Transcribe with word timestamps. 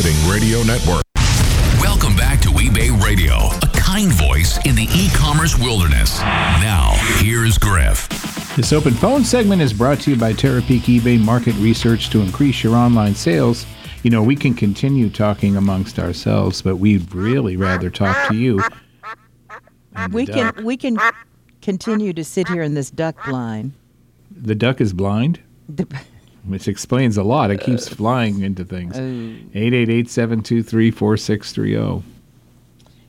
Marketing 0.00 0.30
Radio 0.32 0.62
Network. 0.62 1.02
Welcome 1.78 2.16
back 2.16 2.40
to 2.40 2.48
eBay 2.48 2.90
Radio, 3.04 3.34
a 3.34 3.70
kind 3.74 4.10
voice 4.10 4.56
in 4.64 4.74
the 4.74 4.84
e 4.84 5.10
commerce 5.14 5.58
wilderness. 5.58 6.18
Now, 6.20 6.92
here's 7.18 7.58
Griff. 7.58 8.08
This 8.56 8.72
open 8.72 8.94
phone 8.94 9.24
segment 9.24 9.60
is 9.60 9.74
brought 9.74 10.00
to 10.00 10.12
you 10.12 10.16
by 10.16 10.32
Terapeak 10.32 10.84
eBay 10.84 11.22
Market 11.22 11.54
Research 11.56 12.08
to 12.10 12.22
increase 12.22 12.64
your 12.64 12.76
online 12.76 13.14
sales. 13.14 13.66
You 14.02 14.10
know, 14.10 14.22
we 14.22 14.36
can 14.36 14.54
continue 14.54 15.10
talking 15.10 15.56
amongst 15.56 15.98
ourselves, 15.98 16.62
but 16.62 16.76
we'd 16.76 17.14
really 17.14 17.58
rather 17.58 17.90
talk 17.90 18.30
to 18.30 18.34
you. 18.34 18.62
and 19.96 20.14
We 20.14 20.24
can 20.24 20.46
uh, 20.46 20.62
we 20.62 20.78
can 20.78 20.98
continue 21.60 22.14
to 22.14 22.24
sit 22.24 22.48
here 22.48 22.62
in 22.62 22.72
this 22.72 22.90
duck 22.90 23.22
blind. 23.26 23.74
The 24.30 24.54
duck 24.54 24.80
is 24.80 24.94
blind, 24.94 25.40
The- 25.68 25.86
which 26.50 26.68
explains 26.68 27.16
a 27.16 27.22
lot. 27.22 27.50
It 27.50 27.60
keeps 27.60 27.88
flying 27.88 28.42
into 28.42 28.64
things. 28.64 28.98
Oh. 28.98 29.58
888-723-4630. 29.58 32.02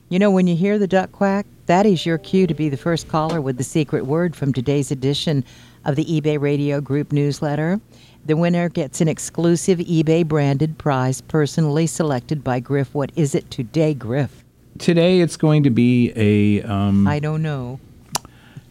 You 0.08 0.18
know, 0.18 0.30
when 0.30 0.46
you 0.46 0.56
hear 0.56 0.78
the 0.78 0.86
duck 0.86 1.12
quack, 1.12 1.46
that 1.66 1.86
is 1.86 2.04
your 2.04 2.18
cue 2.18 2.46
to 2.46 2.54
be 2.54 2.68
the 2.68 2.76
first 2.76 3.08
caller 3.08 3.40
with 3.40 3.56
the 3.56 3.64
secret 3.64 4.06
word 4.06 4.36
from 4.36 4.52
today's 4.52 4.90
edition 4.90 5.44
of 5.84 5.96
the 5.96 6.04
eBay 6.04 6.40
Radio 6.40 6.80
Group 6.80 7.12
newsletter. 7.12 7.80
The 8.24 8.36
winner 8.36 8.68
gets 8.68 9.00
an 9.00 9.08
exclusive 9.08 9.78
eBay 9.80 10.26
branded 10.26 10.78
prize 10.78 11.20
personally 11.20 11.86
selected 11.86 12.44
by 12.44 12.60
Griff. 12.60 12.94
What 12.94 13.10
is 13.16 13.34
it 13.34 13.50
today, 13.50 13.94
Griff? 13.94 14.44
Today 14.78 15.20
it's 15.20 15.36
going 15.36 15.64
to 15.64 15.70
be 15.70 16.12
a 16.14 16.62
um, 16.62 17.06
I 17.06 17.18
don't 17.18 17.42
know. 17.42 17.80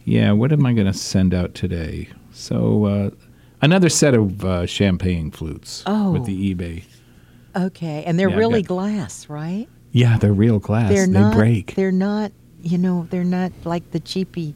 Yeah, 0.04 0.32
what 0.32 0.52
am 0.52 0.64
I 0.64 0.72
going 0.72 0.86
to 0.86 0.94
send 0.94 1.34
out 1.34 1.54
today? 1.54 2.08
So, 2.32 2.86
uh, 2.86 3.10
another 3.62 3.88
set 3.88 4.14
of 4.14 4.44
uh, 4.44 4.66
champagne 4.66 5.30
flutes 5.30 5.82
Oh. 5.86 6.12
with 6.12 6.24
the 6.26 6.54
eBay. 6.54 6.84
Okay, 7.54 8.02
and 8.04 8.18
they're 8.18 8.30
Yeah, 8.30 8.36
really 8.36 8.62
got- 8.62 8.68
glass, 8.76 9.28
right? 9.28 9.68
Yeah, 9.92 10.16
they're 10.18 10.32
real 10.32 10.58
glass. 10.58 10.90
they're 10.90 11.06
they 11.06 11.12
not. 11.12 11.34
break. 11.34 11.74
They're 11.74 11.92
not. 11.92 12.32
You 12.62 12.78
know, 12.78 13.06
they're 13.10 13.24
not 13.24 13.52
like 13.64 13.90
the 13.90 14.00
cheapy 14.00 14.54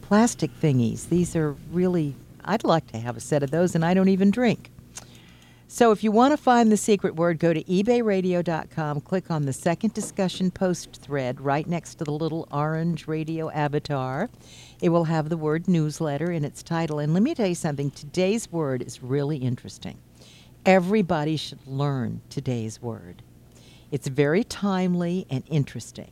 plastic 0.00 0.50
thingies. 0.60 1.08
These 1.08 1.36
are 1.36 1.54
really. 1.70 2.14
I'd 2.44 2.64
like 2.64 2.88
to 2.88 2.98
have 2.98 3.16
a 3.16 3.20
set 3.20 3.44
of 3.44 3.52
those, 3.52 3.76
and 3.76 3.84
I 3.84 3.94
don't 3.94 4.08
even 4.08 4.32
drink. 4.32 4.71
So 5.72 5.90
if 5.90 6.04
you 6.04 6.12
want 6.12 6.32
to 6.32 6.36
find 6.36 6.70
the 6.70 6.76
secret 6.76 7.16
word, 7.16 7.38
go 7.38 7.54
to 7.54 7.64
ebayradio.com, 7.64 9.00
click 9.00 9.30
on 9.30 9.46
the 9.46 9.54
second 9.54 9.94
discussion 9.94 10.50
post 10.50 11.00
thread 11.00 11.40
right 11.40 11.66
next 11.66 11.94
to 11.94 12.04
the 12.04 12.10
little 12.10 12.46
orange 12.52 13.08
radio 13.08 13.48
avatar. 13.48 14.28
It 14.82 14.90
will 14.90 15.04
have 15.04 15.30
the 15.30 15.38
word 15.38 15.68
newsletter 15.68 16.30
in 16.30 16.44
its 16.44 16.62
title. 16.62 16.98
And 16.98 17.14
let 17.14 17.22
me 17.22 17.34
tell 17.34 17.46
you 17.46 17.54
something 17.54 17.90
today's 17.90 18.52
word 18.52 18.82
is 18.82 19.02
really 19.02 19.38
interesting. 19.38 19.96
Everybody 20.66 21.38
should 21.38 21.66
learn 21.66 22.20
today's 22.28 22.82
word. 22.82 23.22
It's 23.90 24.08
very 24.08 24.44
timely 24.44 25.26
and 25.30 25.42
interesting. 25.48 26.10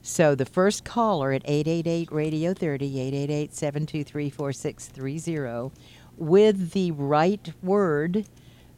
So 0.00 0.34
the 0.34 0.46
first 0.46 0.86
caller 0.86 1.32
at 1.32 1.42
888 1.44 2.10
Radio 2.10 2.54
30, 2.54 2.98
888 2.98 3.54
723 3.54 4.30
4630, 4.30 5.78
with 6.16 6.70
the 6.70 6.92
right 6.92 7.52
word, 7.62 8.24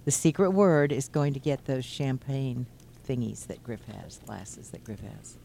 the 0.09 0.13
secret 0.13 0.53
word, 0.53 0.91
is 0.91 1.07
going 1.07 1.35
to 1.35 1.39
get 1.39 1.67
those 1.67 1.85
champagne 1.85 2.65
thingies 3.07 3.47
that 3.47 3.63
Griff 3.63 3.85
has, 3.85 4.17
glasses 4.25 4.71
that 4.71 4.83
Griff 4.83 5.01
has. 5.01 5.37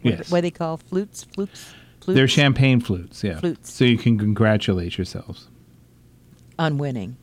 What, 0.00 0.14
Yes. 0.14 0.30
what 0.30 0.40
they 0.40 0.50
call 0.50 0.78
flutes? 0.78 1.24
Flutes? 1.24 1.74
flutes 2.00 2.16
They're 2.16 2.26
champagne 2.26 2.80
flutes, 2.80 3.22
yeah. 3.22 3.38
Flutes. 3.40 3.70
So 3.70 3.84
you 3.84 3.98
can 3.98 4.16
congratulate 4.18 4.96
yourselves. 4.96 5.48
on 6.58 6.78
winning. 6.78 7.18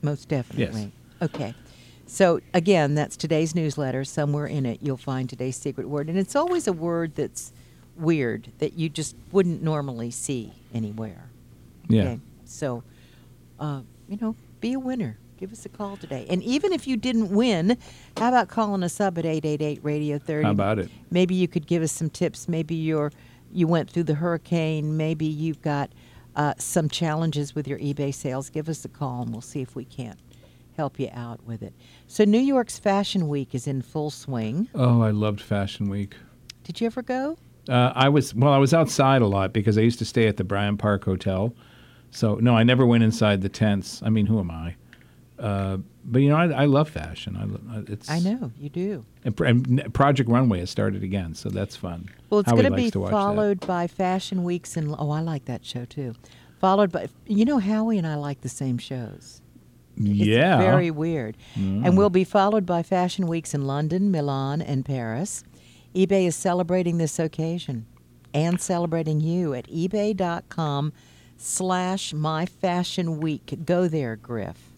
Most 0.00 0.30
definitely. 0.30 0.92
Yes. 1.20 1.30
Okay. 1.30 1.54
So 2.06 2.40
again, 2.54 2.94
that's 2.94 3.14
today's 3.18 3.54
newsletter. 3.54 4.02
Somewhere 4.02 4.46
in 4.46 4.64
it, 4.64 4.78
you'll 4.80 4.96
find 4.96 5.28
today's 5.28 5.56
secret 5.58 5.90
word, 5.90 6.08
and 6.08 6.16
it's 6.18 6.34
always 6.34 6.66
a 6.66 6.72
word 6.72 7.14
that's 7.16 7.52
weird 7.96 8.48
that 8.60 8.72
you 8.78 8.88
just 8.88 9.14
wouldn't 9.30 9.62
normally 9.62 10.10
see 10.10 10.54
anywhere. 10.72 11.28
Yeah. 11.86 12.02
Okay. 12.02 12.20
So, 12.46 12.82
uh, 13.60 13.82
you 14.08 14.16
know, 14.22 14.36
be 14.60 14.72
a 14.72 14.78
winner. 14.80 15.18
Give 15.36 15.52
us 15.52 15.66
a 15.66 15.68
call 15.68 15.96
today. 15.96 16.26
And 16.30 16.42
even 16.42 16.72
if 16.72 16.86
you 16.86 16.96
didn't 16.96 17.30
win, 17.30 17.76
how 18.16 18.28
about 18.28 18.48
calling 18.48 18.82
us 18.82 19.00
up 19.00 19.18
at 19.18 19.26
888 19.26 19.80
Radio 19.82 20.18
30? 20.18 20.44
How 20.44 20.50
about 20.50 20.78
it? 20.78 20.90
Maybe 21.10 21.34
you 21.34 21.46
could 21.46 21.66
give 21.66 21.82
us 21.82 21.92
some 21.92 22.08
tips. 22.10 22.48
Maybe 22.48 22.74
you're 22.74 23.12
you 23.52 23.66
went 23.66 23.90
through 23.90 24.04
the 24.04 24.14
hurricane. 24.14 24.96
Maybe 24.96 25.26
you've 25.26 25.62
got 25.62 25.90
uh, 26.34 26.54
some 26.58 26.88
challenges 26.88 27.54
with 27.54 27.68
your 27.68 27.78
eBay 27.78 28.14
sales. 28.14 28.50
Give 28.50 28.68
us 28.68 28.84
a 28.84 28.88
call 28.88 29.22
and 29.22 29.32
we'll 29.32 29.40
see 29.40 29.62
if 29.62 29.76
we 29.76 29.84
can't 29.84 30.18
help 30.76 30.98
you 30.98 31.08
out 31.12 31.42
with 31.44 31.62
it. 31.62 31.74
So 32.06 32.24
New 32.24 32.40
York's 32.40 32.78
Fashion 32.78 33.28
Week 33.28 33.54
is 33.54 33.66
in 33.66 33.82
full 33.82 34.10
swing. 34.10 34.68
Oh, 34.74 35.00
I 35.00 35.10
loved 35.10 35.40
Fashion 35.40 35.88
Week. 35.88 36.14
Did 36.64 36.80
you 36.80 36.86
ever 36.86 37.02
go? 37.02 37.38
Uh, 37.68 37.92
I 37.94 38.08
was 38.08 38.34
well. 38.34 38.52
I 38.52 38.58
was 38.58 38.72
outside 38.72 39.22
a 39.22 39.26
lot 39.26 39.52
because 39.52 39.76
I 39.76 39.80
used 39.80 39.98
to 39.98 40.04
stay 40.04 40.28
at 40.28 40.36
the 40.36 40.44
Bryant 40.44 40.78
Park 40.78 41.04
Hotel. 41.04 41.52
So 42.10 42.36
no, 42.36 42.56
I 42.56 42.62
never 42.62 42.86
went 42.86 43.02
inside 43.02 43.42
the 43.42 43.48
tents. 43.48 44.02
I 44.04 44.08
mean, 44.08 44.26
who 44.26 44.38
am 44.38 44.50
I? 44.50 44.76
Uh, 45.38 45.78
but 46.04 46.20
you 46.22 46.28
know, 46.30 46.36
I, 46.36 46.62
I 46.62 46.64
love 46.64 46.88
fashion. 46.88 47.36
I, 47.36 47.44
lo- 47.44 47.84
it's 47.88 48.08
I 48.10 48.20
know 48.20 48.50
you 48.58 48.68
do. 48.68 49.04
And, 49.24 49.38
and 49.40 49.94
Project 49.94 50.30
Runway 50.30 50.60
has 50.60 50.70
started 50.70 51.02
again, 51.02 51.34
so 51.34 51.48
that's 51.50 51.76
fun. 51.76 52.08
Well, 52.30 52.40
it's 52.40 52.50
going 52.50 52.64
to 52.64 52.70
be 52.70 52.84
watch 52.84 52.92
that. 52.92 53.10
followed 53.10 53.60
by 53.66 53.86
Fashion 53.86 54.44
Weeks 54.44 54.76
and 54.76 54.94
oh, 54.98 55.10
I 55.10 55.20
like 55.20 55.44
that 55.46 55.64
show 55.64 55.84
too. 55.84 56.14
Followed 56.60 56.90
by 56.90 57.08
you 57.26 57.44
know 57.44 57.58
Howie 57.58 57.98
and 57.98 58.06
I 58.06 58.14
like 58.14 58.40
the 58.40 58.48
same 58.48 58.78
shows. 58.78 59.42
It's 59.98 60.08
Yeah, 60.08 60.58
very 60.58 60.90
weird. 60.90 61.36
And 61.54 61.96
we'll 61.96 62.10
be 62.10 62.24
followed 62.24 62.66
by 62.66 62.82
Fashion 62.82 63.26
Weeks 63.26 63.54
in 63.54 63.66
London, 63.66 64.10
Milan, 64.10 64.60
and 64.62 64.84
Paris. 64.84 65.42
eBay 65.94 66.26
is 66.26 66.36
celebrating 66.36 66.98
this 66.98 67.18
occasion 67.18 67.86
and 68.34 68.60
celebrating 68.60 69.20
you 69.20 69.54
at 69.54 69.66
ebay.com 69.68 70.92
slash 71.38 72.12
my 72.12 72.44
fashion 72.46 73.20
week. 73.20 73.58
Go 73.64 73.88
there, 73.88 74.16
Griff. 74.16 74.72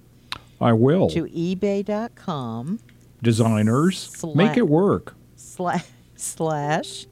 I 0.60 0.72
will. 0.72 1.08
To 1.10 1.24
ebay.com 1.24 2.80
Designers, 3.22 4.10
Sla- 4.10 4.34
make 4.34 4.56
it 4.56 4.68
work. 4.68 5.14
slash 5.36 5.84
slash 6.16 7.06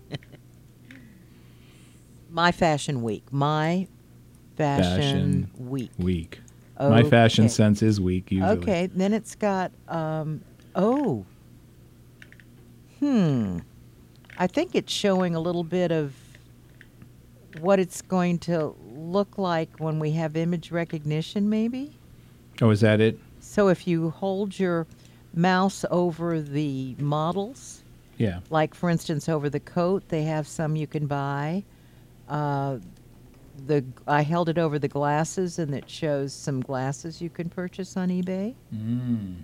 my 2.31 2.53
fashion 2.53 3.03
week. 3.03 3.33
My 3.33 3.89
fashion, 4.57 4.97
Fashion 4.97 5.51
week. 5.59 5.91
Week. 5.99 6.41
My 6.79 7.03
fashion 7.03 7.49
sense 7.49 7.83
is 7.83 8.01
weak 8.01 8.31
usually. 8.31 8.59
Okay, 8.59 8.87
then 8.87 9.13
it's 9.13 9.35
got 9.35 9.73
um 9.89 10.43
oh. 10.75 11.25
Hmm. 13.01 13.59
I 14.39 14.47
think 14.47 14.75
it's 14.75 14.93
showing 14.93 15.35
a 15.35 15.41
little 15.41 15.65
bit 15.65 15.91
of 15.91 16.15
what 17.61 17.79
it's 17.79 18.03
going 18.03 18.39
to 18.41 18.75
look 18.95 19.39
like 19.39 19.71
when 19.79 19.99
we 19.99 20.13
have 20.13 20.37
image 20.37 20.71
recognition 20.71 21.49
maybe. 21.49 21.97
Oh, 22.61 22.71
is 22.71 22.81
that 22.81 23.01
it? 23.01 23.19
So 23.57 23.69
if 23.69 23.87
you 23.87 24.11
hold 24.11 24.59
your 24.59 24.87
mouse 25.33 25.83
over 25.91 26.43
the 26.43 26.95
models, 26.99 27.83
Yeah. 28.19 28.41
like 28.51 28.75
for 28.75 28.91
instance 28.91 29.31
over 29.31 29.49
the 29.49 29.61
coat, 29.61 30.07
they 30.11 30.25
have 30.25 30.47
some 30.47 30.77
you 30.77 30.87
can 30.87 31.07
buy. 31.07 31.65
Uh, 32.29 32.81
the 33.67 33.83
I 34.07 34.21
held 34.21 34.51
it 34.51 34.59
over 34.59 34.79
the 34.79 34.89
glasses, 34.89 35.59
and 35.59 35.75
it 35.75 35.89
shows 35.89 36.35
some 36.35 36.61
glasses 36.61 37.23
you 37.23 37.31
can 37.31 37.49
purchase 37.49 37.97
on 37.97 38.11
eBay. 38.11 38.55
Mm. 38.75 39.37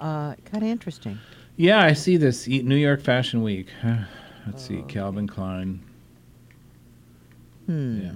Uh, 0.00 0.36
kind 0.44 0.62
of 0.62 0.70
interesting. 0.70 1.18
Yeah, 1.56 1.80
I 1.82 1.94
see 1.94 2.16
this 2.16 2.46
E- 2.46 2.62
New 2.62 2.76
York 2.76 3.00
Fashion 3.00 3.42
Week. 3.42 3.66
Let's 4.46 4.62
see, 4.64 4.78
Oh, 4.78 4.82
Calvin 4.84 5.26
Klein. 5.26 5.80
Hmm. 7.66 8.00
Yeah. 8.02 8.12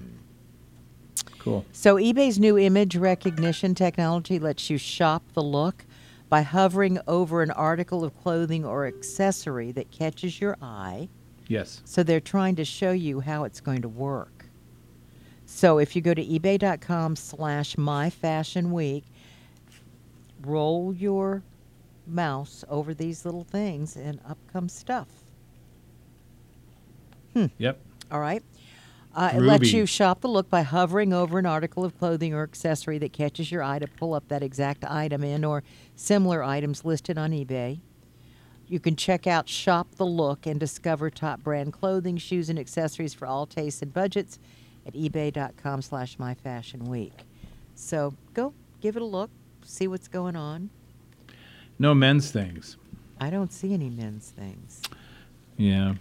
Cool. 1.42 1.64
So 1.72 1.96
eBay's 1.96 2.38
new 2.38 2.56
image 2.56 2.94
recognition 2.94 3.74
technology 3.74 4.38
lets 4.38 4.70
you 4.70 4.78
shop 4.78 5.24
the 5.34 5.42
look 5.42 5.84
by 6.28 6.42
hovering 6.42 7.00
over 7.08 7.42
an 7.42 7.50
article 7.50 8.04
of 8.04 8.16
clothing 8.22 8.64
or 8.64 8.86
accessory 8.86 9.72
that 9.72 9.90
catches 9.90 10.40
your 10.40 10.56
eye. 10.62 11.08
Yes. 11.48 11.82
So 11.84 12.04
they're 12.04 12.20
trying 12.20 12.54
to 12.56 12.64
show 12.64 12.92
you 12.92 13.20
how 13.20 13.42
it's 13.44 13.60
going 13.60 13.82
to 13.82 13.88
work. 13.88 14.46
So 15.46 15.78
if 15.78 15.96
you 15.96 16.00
go 16.00 16.14
to 16.14 16.24
ebay.com 16.24 17.16
slash 17.16 17.76
my 17.76 18.08
fashion 18.08 18.70
week, 18.70 19.04
roll 20.42 20.94
your 20.94 21.42
mouse 22.06 22.64
over 22.68 22.94
these 22.94 23.24
little 23.24 23.44
things 23.44 23.96
and 23.96 24.20
up 24.28 24.38
comes 24.52 24.72
stuff. 24.72 25.08
Hmm. 27.34 27.46
Yep. 27.58 27.80
All 28.10 28.20
right. 28.20 28.42
Uh, 29.14 29.32
it 29.34 29.40
lets 29.42 29.72
you 29.72 29.84
shop 29.84 30.22
the 30.22 30.28
look 30.28 30.48
by 30.48 30.62
hovering 30.62 31.12
over 31.12 31.38
an 31.38 31.44
article 31.44 31.84
of 31.84 31.98
clothing 31.98 32.32
or 32.32 32.42
accessory 32.42 32.96
that 32.98 33.12
catches 33.12 33.52
your 33.52 33.62
eye 33.62 33.78
to 33.78 33.86
pull 33.86 34.14
up 34.14 34.26
that 34.28 34.42
exact 34.42 34.84
item 34.84 35.22
in 35.22 35.44
or 35.44 35.62
similar 35.94 36.42
items 36.42 36.84
listed 36.84 37.18
on 37.18 37.30
eBay. 37.30 37.78
You 38.68 38.80
can 38.80 38.96
check 38.96 39.26
out 39.26 39.50
Shop 39.50 39.86
the 39.96 40.06
Look 40.06 40.46
and 40.46 40.58
discover 40.58 41.10
top 41.10 41.42
brand 41.42 41.74
clothing, 41.74 42.16
shoes, 42.16 42.48
and 42.48 42.58
accessories 42.58 43.12
for 43.12 43.26
all 43.26 43.44
tastes 43.44 43.82
and 43.82 43.92
budgets 43.92 44.38
at 44.86 44.94
ebay.com 44.94 45.82
slash 45.82 46.16
myfashionweek. 46.16 47.12
So 47.74 48.14
go 48.32 48.54
give 48.80 48.96
it 48.96 49.02
a 49.02 49.06
look, 49.06 49.30
see 49.62 49.86
what's 49.88 50.08
going 50.08 50.36
on. 50.36 50.70
No 51.78 51.94
men's 51.94 52.30
things. 52.30 52.76
I 53.20 53.28
don't 53.28 53.52
see 53.52 53.74
any 53.74 53.90
men's 53.90 54.30
things. 54.30 54.80
Yeah. 55.56 55.94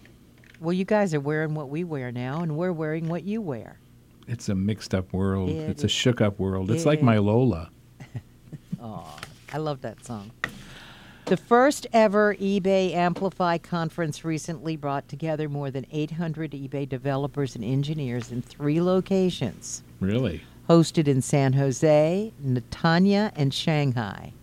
Well, 0.62 0.74
you 0.74 0.86
guys 0.86 1.16
are 1.16 1.20
wearing 1.20 1.56
what 1.56 1.70
we 1.70 1.84
wear 1.84 2.12
now, 2.12 2.42
and 2.42 2.56
we're 2.56 2.72
wearing 2.72 3.10
what 3.10 3.24
you 3.24 3.42
wear. 3.42 3.80
It's 4.28 4.48
a 4.48 4.54
mixed 4.54 4.94
up 4.94 5.12
world. 5.12 5.50
It 5.50 5.70
it's 5.72 5.84
a 5.84 5.88
shook 5.88 6.22
up 6.22 6.40
world. 6.40 6.70
It's 6.70 6.86
like 6.86 7.02
my 7.02 7.18
Lola. 7.18 7.70
Oh, 8.84 9.16
I 9.54 9.58
love 9.58 9.82
that 9.82 10.04
song. 10.04 10.32
The 11.26 11.38
first 11.38 11.86
ever 11.94 12.34
eBay 12.36 12.94
Amplify 12.96 13.60
conference 13.60 14.26
recently 14.26 14.76
brought 14.76 15.08
together 15.08 15.48
more 15.48 15.70
than 15.70 15.86
800 15.92 16.52
eBay 16.54 16.90
developers 16.90 17.56
and 17.56 17.64
engineers 17.64 18.32
in 18.32 18.42
three 18.42 18.82
locations, 18.82 19.84
Really? 20.00 20.42
hosted 20.68 21.08
in 21.08 21.22
San 21.22 21.54
Jose, 21.54 22.34
Netanya, 22.44 23.32
and 23.36 23.54
Shanghai. 23.54 24.34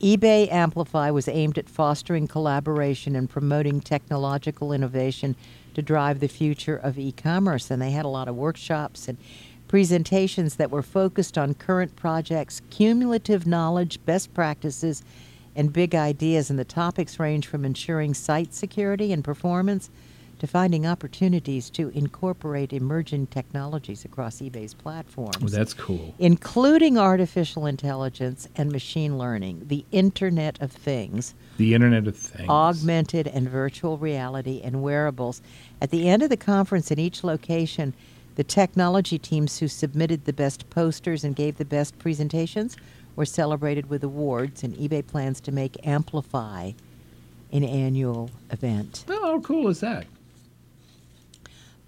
eBay 0.00 0.48
Amplify 0.52 1.10
was 1.10 1.26
aimed 1.26 1.58
at 1.58 1.68
fostering 1.68 2.28
collaboration 2.28 3.16
and 3.16 3.28
promoting 3.28 3.80
technological 3.80 4.72
innovation 4.72 5.34
to 5.74 5.82
drive 5.82 6.20
the 6.20 6.28
future 6.28 6.76
of 6.76 6.98
e 7.00 7.10
commerce. 7.10 7.68
And 7.68 7.82
they 7.82 7.90
had 7.90 8.04
a 8.04 8.08
lot 8.08 8.28
of 8.28 8.36
workshops 8.36 9.08
and 9.08 9.18
presentations 9.66 10.54
that 10.54 10.70
were 10.70 10.82
focused 10.82 11.36
on 11.36 11.54
current 11.54 11.96
projects, 11.96 12.62
cumulative 12.70 13.44
knowledge, 13.44 13.98
best 14.04 14.32
practices, 14.34 15.02
and 15.56 15.72
big 15.72 15.96
ideas. 15.96 16.48
And 16.48 16.60
the 16.60 16.64
topics 16.64 17.18
range 17.18 17.48
from 17.48 17.64
ensuring 17.64 18.14
site 18.14 18.54
security 18.54 19.12
and 19.12 19.24
performance 19.24 19.90
to 20.38 20.46
finding 20.46 20.86
opportunities 20.86 21.68
to 21.70 21.88
incorporate 21.90 22.72
emerging 22.72 23.26
technologies 23.28 24.04
across 24.04 24.40
eBay's 24.40 24.74
platforms 24.74 25.38
Well, 25.40 25.48
that's 25.50 25.74
cool. 25.74 26.14
including 26.18 26.96
artificial 26.98 27.66
intelligence 27.66 28.48
and 28.56 28.70
machine 28.70 29.18
learning, 29.18 29.64
the 29.66 29.84
Internet 29.92 30.60
of 30.62 30.70
Things, 30.72 31.34
The 31.56 31.74
Internet 31.74 32.06
of 32.06 32.16
Things. 32.16 32.48
augmented 32.48 33.26
and 33.28 33.48
virtual 33.48 33.98
reality, 33.98 34.60
and 34.62 34.82
wearables. 34.82 35.42
At 35.80 35.90
the 35.90 36.08
end 36.08 36.22
of 36.22 36.30
the 36.30 36.36
conference 36.36 36.90
in 36.90 36.98
each 36.98 37.24
location, 37.24 37.94
the 38.36 38.44
technology 38.44 39.18
teams 39.18 39.58
who 39.58 39.66
submitted 39.66 40.24
the 40.24 40.32
best 40.32 40.70
posters 40.70 41.24
and 41.24 41.34
gave 41.34 41.58
the 41.58 41.64
best 41.64 41.98
presentations 41.98 42.76
were 43.16 43.26
celebrated 43.26 43.90
with 43.90 44.04
awards, 44.04 44.62
and 44.62 44.76
eBay 44.76 45.04
plans 45.04 45.40
to 45.40 45.50
make 45.50 45.76
Amplify 45.84 46.70
an 47.52 47.64
annual 47.64 48.30
event. 48.52 49.04
Oh, 49.08 49.20
how 49.22 49.40
cool 49.40 49.66
is 49.68 49.80
that? 49.80 50.06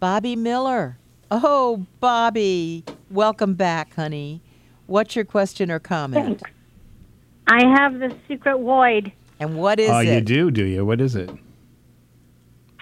Bobbi 0.00 0.37
Miller. 0.37 0.99
Oh, 1.31 1.87
Bobbi. 2.02 2.88
Welcome 3.11 3.55
back, 3.55 3.94
honey. 3.94 4.41
What's 4.87 5.14
your 5.14 5.25
question 5.25 5.70
or 5.70 5.79
comment? 5.79 6.41
Thanks. 6.41 6.56
I 7.47 7.67
have 7.67 7.99
the 7.99 8.17
secret 8.26 8.58
void, 8.58 9.12
And 9.38 9.56
what 9.56 9.79
is 9.79 9.91
ah, 9.91 10.00
it? 10.00 10.08
oh, 10.08 10.11
it? 10.11 10.14
you 10.14 10.20
do, 10.20 10.50
do 10.50 10.64
you? 10.64 10.85
What 10.87 11.00
is 11.00 11.17
it? 11.17 11.31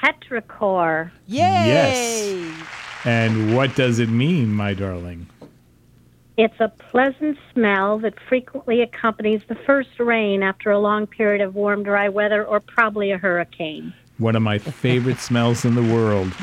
petrichor. 0.03 1.11
Yay! 1.27 1.41
Yes. 1.41 2.67
And 3.05 3.57
what 3.57 3.75
does 3.75 3.99
it 3.99 4.09
mean, 4.09 4.53
my 4.53 4.75
darling? 4.75 5.27
It's 6.37 6.61
a 6.61 6.69
pleasant 6.69 7.37
smell 7.53 7.99
that 8.01 8.15
frequently 8.29 8.81
accompanies 8.81 9.41
the 9.49 9.57
first 9.57 9.99
rain 9.99 10.43
after 10.43 10.71
a 10.71 10.79
long 10.79 11.07
period 11.07 11.41
of 11.41 11.57
warm, 11.57 11.83
dry 11.83 12.09
weather 12.09 12.45
or 12.45 12.61
probably 12.61 13.11
a 13.11 13.19
hurricane. 13.19 13.93
One 14.19 14.37
of 14.37 14.43
my 14.43 14.59
favorite 14.59 15.19
smells 15.19 15.65
in 15.65 15.75
the 15.75 15.83
world. 15.83 16.33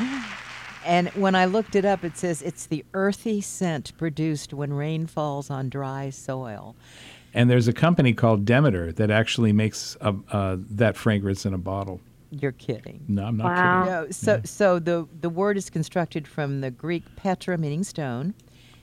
And 0.86 1.08
when 1.10 1.34
I 1.34 1.46
looked 1.46 1.74
it 1.74 1.84
up, 1.84 2.04
it 2.04 2.16
says 2.16 2.42
it's 2.42 2.66
the 2.66 2.84
earthy 2.94 3.40
scent 3.40 3.92
produced 3.98 4.54
when 4.54 4.72
rain 4.72 5.06
falls 5.06 5.50
on 5.50 5.68
dry 5.68 6.10
soil. 6.10 6.76
And 7.34 7.50
there's 7.50 7.66
a 7.68 7.72
company 7.72 8.12
called 8.14 8.44
Demeter 8.44 8.92
that 8.92 9.10
actually 9.10 9.52
makes 9.52 9.96
a, 10.00 10.14
uh, 10.30 10.56
that 10.70 10.96
fragrance 10.96 11.44
in 11.44 11.52
a 11.54 11.58
bottle. 11.58 12.00
You're 12.30 12.52
kidding. 12.52 13.04
No, 13.08 13.24
I'm 13.24 13.36
not 13.36 13.44
Wow. 13.46 13.80
kidding. 13.84 13.92
No, 13.94 14.10
so 14.10 14.40
so 14.44 14.78
the 14.78 15.06
the 15.20 15.28
word 15.28 15.56
is 15.56 15.70
constructed 15.70 16.26
from 16.26 16.60
the 16.60 16.70
Greek 16.70 17.04
petra, 17.16 17.56
meaning 17.58 17.84
stone, 17.84 18.34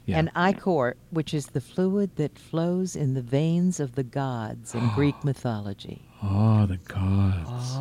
Yeah. 0.06 0.20
and 0.20 0.30
ichor, 0.36 0.96
which 1.10 1.34
is 1.34 1.48
the 1.48 1.62
fluid 1.62 2.16
that 2.16 2.38
flows 2.38 2.96
in 2.96 3.14
the 3.16 3.22
veins 3.22 3.80
of 3.80 3.96
the 3.96 4.04
gods 4.04 4.74
in 4.76 4.88
Greek 4.96 5.24
mythology. 5.24 6.02
Oh, 6.22 6.66
the 6.66 6.78
gods. 6.78 7.78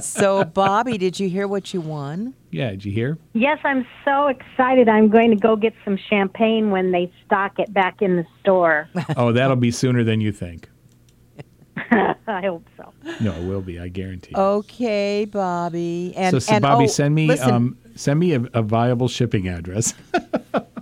So, 0.00 0.44
Bobbi, 0.44 0.98
did 0.98 1.18
you 1.18 1.28
hear 1.28 1.48
what 1.48 1.72
you 1.72 1.80
won? 1.80 2.34
Yeah, 2.50 2.70
did 2.70 2.84
you 2.84 2.92
hear? 2.92 3.18
Yes, 3.32 3.58
I'm 3.64 3.86
so 4.04 4.28
excited. 4.28 4.88
I'm 4.88 5.08
going 5.08 5.30
to 5.30 5.36
go 5.36 5.56
get 5.56 5.74
some 5.84 5.98
champagne 6.08 6.70
when 6.70 6.92
they 6.92 7.12
stock 7.24 7.58
it 7.58 7.72
back 7.72 8.02
in 8.02 8.16
the 8.16 8.24
store. 8.40 8.88
oh, 9.16 9.32
that'll 9.32 9.56
be 9.56 9.70
sooner 9.70 10.04
than 10.04 10.20
you 10.20 10.32
think. 10.32 10.68
I 11.90 12.40
hope 12.42 12.66
so. 12.76 12.92
No, 13.20 13.32
it 13.32 13.46
will 13.46 13.60
be. 13.60 13.78
I 13.78 13.88
guarantee. 13.88 14.34
Okay, 14.34 15.26
Bobbi. 15.30 16.12
And 16.16 16.32
so, 16.32 16.38
so 16.38 16.54
and, 16.54 16.64
Bobbi, 16.64 16.84
oh, 16.84 16.86
send 16.86 17.14
me 17.14 17.26
listen, 17.26 17.50
um, 17.50 17.78
send 17.94 18.18
me 18.18 18.34
a, 18.34 18.42
a 18.54 18.62
viable 18.62 19.08
shipping 19.08 19.48
address 19.48 19.94
And 20.14 20.64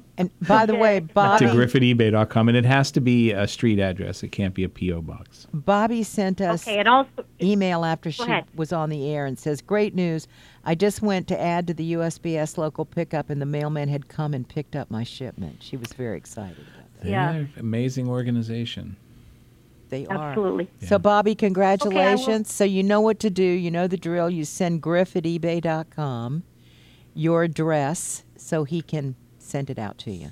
by 0.47 0.67
the 0.67 0.75
way, 0.75 1.01
Bobbi, 1.15 1.39
to 1.39 1.45
griffetetebay.com, 1.47 2.49
and 2.49 2.57
it 2.57 2.65
has 2.65 2.91
to 2.93 3.01
be 3.01 3.33
a 3.33 3.47
street 3.47 3.79
address. 3.79 4.23
It 4.23 4.29
can't 4.33 4.55
be 4.55 4.65
a 4.65 4.69
PO 4.69 5.03
box. 5.03 5.47
Bobbi 5.55 6.05
sent 6.05 6.41
us 6.41 6.67
Okay, 6.67 6.79
and 6.79 6.89
also, 6.89 7.25
email 7.43 7.85
after 7.85 8.11
she 8.11 8.23
ahead. 8.23 8.45
was 8.55 8.73
on 8.73 8.91
the 8.91 9.09
air 9.11 9.27
and 9.27 9.39
says, 9.39 9.61
"Great 9.61 9.95
news! 9.95 10.27
I 10.65 10.75
just 10.75 11.03
went 11.03 11.29
to 11.29 11.41
add 11.41 11.67
to 11.67 11.75
the 11.75 11.93
USPS 11.95 12.57
local 12.59 12.85
pickup, 12.85 13.31
and 13.31 13.41
the 13.41 13.47
mailman 13.47 13.89
had 13.89 14.09
come 14.09 14.35
and 14.35 14.49
picked 14.49 14.75
up 14.77 14.91
my 14.91 15.05
shipment. 15.05 15.63
She 15.63 15.77
was 15.77 15.93
very 15.93 16.17
excited 16.17 16.59
about 16.59 17.01
that. 17.03 17.09
Yeah. 17.09 17.33
They're 17.33 17.49
amazing 17.59 18.09
organization. 18.09 18.97
They 19.91 20.07
are 20.07 20.31
absolutely. 20.31 20.69
So, 20.81 20.99
Bobbi, 20.99 21.37
congratulations. 21.37 22.53
so 22.53 22.65
you 22.65 22.83
know 22.83 23.01
what 23.01 23.21
to 23.21 23.31
do. 23.31 23.45
You 23.45 23.71
know 23.71 23.87
the 23.87 23.97
drill. 23.99 24.31
You 24.31 24.45
send 24.45 24.81
Griff 24.83 25.15
at 25.15 25.25
eBay.com 25.25 26.43
your 27.15 27.45
address 27.45 28.25
so 28.37 28.65
he 28.65 28.83
can 28.83 29.15
send 29.45 29.71
it 29.71 29.79
out 29.79 29.99
to 29.99 30.11
you. 30.11 30.31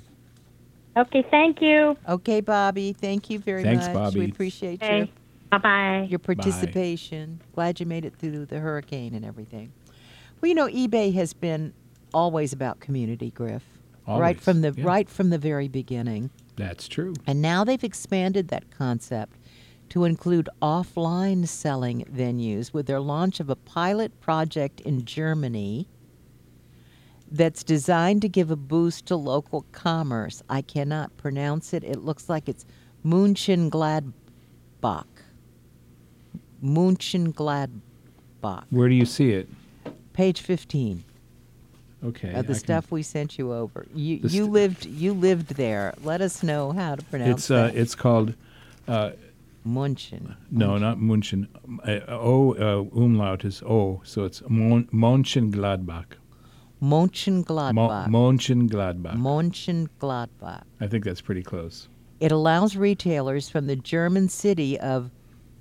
Okay, 0.95 1.25
thank 1.31 1.61
you. 1.61 1.97
Okay, 2.07 2.41
Bobbi. 2.41 2.95
Thank 2.95 3.29
you 3.29 3.39
very 3.39 3.63
Thanks, 3.63 3.87
much. 3.87 3.95
Bobbi. 3.95 4.19
We 4.19 4.25
appreciate 4.25 4.81
you. 4.83 5.07
Bye 5.49 5.57
bye. 5.57 6.07
your 6.09 6.19
participation. 6.19 7.41
Glad 7.53 7.79
you 7.79 7.85
made 7.85 8.05
it 8.05 8.15
through 8.15 8.45
the 8.45 8.59
hurricane 8.59 9.13
and 9.13 9.23
everything. 9.23 9.71
Well, 10.41 10.49
you 10.49 10.55
know, 10.55 10.67
eBay 10.67 11.13
has 11.13 11.33
been 11.33 11.73
always 12.13 12.53
about 12.53 12.79
community, 12.79 13.31
Griff. 13.31 13.63
Right 14.07 14.39
from 14.39 14.61
the 14.61 14.73
yeah. 14.75 14.83
right 14.83 15.09
from 15.09 15.29
the 15.29 15.37
very 15.37 15.67
beginning. 15.67 16.29
That's 16.55 16.87
true. 16.87 17.13
And 17.25 17.41
now 17.41 17.63
they've 17.63 17.83
expanded 17.83 18.49
that 18.49 18.69
concept 18.69 19.37
to 19.89 20.05
include 20.05 20.49
offline 20.61 21.47
selling 21.47 22.03
venues 22.05 22.73
with 22.73 22.85
their 22.87 22.99
launch 22.99 23.39
of 23.39 23.49
a 23.49 23.55
pilot 23.55 24.19
project 24.19 24.81
in 24.81 25.05
Germany 25.05 25.87
that's 27.33 27.63
designed 27.63 28.21
to 28.21 28.29
give 28.29 28.51
a 28.51 28.55
boost 28.55 29.07
to 29.07 29.15
local 29.15 29.65
commerce. 29.71 30.43
I 30.49 30.61
cannot 30.61 31.17
pronounce 31.17 31.73
it. 31.73 31.83
It 31.83 32.03
looks 32.05 32.29
like 32.29 32.47
it's 32.47 32.65
Mönchengladbach. 33.03 34.13
Mönchengladbach. 36.63 37.71
Where 38.69 38.87
do 38.87 38.95
you 38.95 39.05
see 39.05 39.31
it? 39.31 39.49
Page 40.13 40.41
15 40.41 41.03
Okay. 42.05 42.33
of 42.33 42.47
the 42.47 42.53
I 42.53 42.57
stuff 42.57 42.91
we 42.91 43.01
sent 43.01 43.39
you 43.39 43.51
over. 43.53 43.85
You 43.95 44.17
you 44.17 44.29
st- 44.29 44.51
lived 44.51 44.85
you 44.85 45.13
lived 45.13 45.55
there. 45.55 45.93
Let 46.03 46.21
us 46.21 46.43
know 46.43 46.71
how 46.71 46.95
to 46.95 47.03
pronounce 47.05 47.49
It's 47.49 47.51
uh, 47.51 47.67
that. 47.67 47.75
it's 47.75 47.95
called 47.95 48.35
Munchen. 49.65 50.35
no, 50.51 50.77
not 50.77 50.99
Munchen. 50.99 51.47
Uh, 51.87 51.99
o 52.09 52.53
uh, 52.55 52.99
umlaut 52.99 53.45
is 53.45 53.63
O, 53.63 54.01
so 54.03 54.25
it's 54.25 54.41
Mon- 54.49 54.89
Mönchengladbach. 54.93 56.05
Mo- 56.83 57.07
Mönchengladbach. 57.07 58.07
Mönchengladbach. 58.09 59.15
Mönchengladbach. 59.15 60.63
I 60.81 60.87
think 60.87 61.05
that's 61.05 61.21
pretty 61.21 61.41
close. 61.43 61.87
It 62.19 62.31
allows 62.31 62.75
retailers 62.75 63.49
from 63.49 63.67
the 63.67 63.75
German 63.77 64.27
city 64.29 64.77
of 64.79 65.09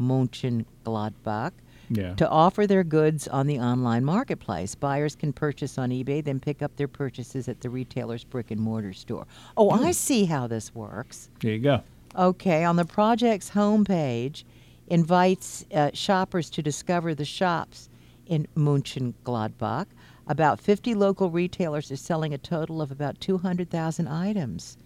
Mönchengladbach 0.01 1.53
Yeah. 1.91 2.15
to 2.15 2.29
offer 2.29 2.67
their 2.67 2.83
goods 2.85 3.29
on 3.29 3.47
the 3.47 3.59
online 3.61 4.05
marketplace. 4.05 4.75
Buyers 4.75 5.15
can 5.15 5.33
purchase 5.33 5.79
on 5.79 5.91
eBay, 5.91 6.25
then 6.25 6.41
pick 6.41 6.61
up 6.63 6.75
their 6.77 6.89
purchases 6.89 7.49
at 7.49 7.61
the 7.61 7.71
retailer's 7.71 8.25
brick 8.25 8.51
and 8.51 8.61
mortar 8.61 8.93
store. 8.93 9.27
Oh, 9.57 9.71
Hmm. 9.77 9.85
I 9.85 9.93
see 9.93 10.25
how 10.25 10.47
this 10.47 10.75
works. 10.75 11.29
There 11.41 11.53
you 11.53 11.59
go. 11.61 11.81
Okay, 12.17 12.65
on 12.65 12.77
the 12.77 12.85
project's 12.85 13.51
homepage, 13.51 14.45
invites 14.89 15.65
uh, 15.73 15.91
shoppers 15.95 16.51
to 16.51 16.63
discover 16.63 17.15
the 17.15 17.25
shops 17.25 17.89
in 18.27 18.47
Mönchengladbach. 18.57 19.87
About 20.33 20.59
50 20.61 20.95
local 20.95 21.29
retailers 21.31 21.93
are 21.93 21.97
selling 21.97 22.33
a 22.33 22.39
total 22.39 22.81
of 22.81 22.91
about 22.91 23.21
200,000 23.21 24.09
items. 24.09 24.79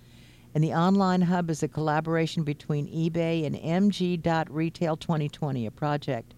And 0.57 0.65
the 0.65 0.73
online 0.75 1.23
hub 1.23 1.51
is 1.51 1.63
a 1.63 1.69
collaboration 1.69 2.43
between 2.43 2.89
eBay 2.89 3.47
and 3.47 3.55
MG.Retail 3.55 4.97
2020, 4.97 5.65
a 5.65 5.71
project 5.71 6.35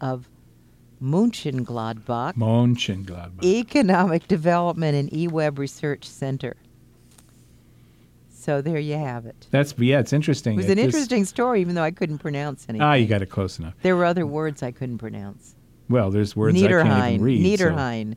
of 0.00 0.28
Mönchengladbach 1.02 2.34
Mönchengladbach. 2.36 3.42
Economic 3.42 4.28
Development 4.28 4.94
and 4.96 5.10
eWeb 5.10 5.58
Research 5.58 6.04
Center. 6.04 6.54
So 8.30 8.62
there 8.62 8.78
you 8.78 8.94
have 8.94 9.26
it. 9.26 9.48
That's 9.50 9.74
yeah, 9.78 9.98
it's 9.98 10.12
interesting. 10.12 10.52
It 10.52 10.56
was 10.58 10.66
It 10.66 10.78
an 10.78 10.84
just- 10.84 10.94
interesting 10.94 11.24
story, 11.24 11.60
even 11.60 11.74
though 11.74 11.82
I 11.82 11.90
couldn't 11.90 12.18
pronounce 12.18 12.66
anything. 12.68 12.86
Ah, 12.86 12.94
you 12.94 13.08
got 13.08 13.20
it 13.20 13.30
close 13.30 13.58
enough. 13.58 13.74
There 13.82 13.96
were 13.96 14.04
other 14.04 14.24
words 14.28 14.62
I 14.62 14.70
couldn't 14.70 14.98
pronounce. 14.98 15.56
Well, 15.88 16.12
there's 16.12 16.36
words 16.36 16.62
I 16.62 16.68
can't 16.68 17.14
even 17.14 17.24
read. 17.24 17.58
so- 17.58 17.64
Niederrhein. 17.66 18.14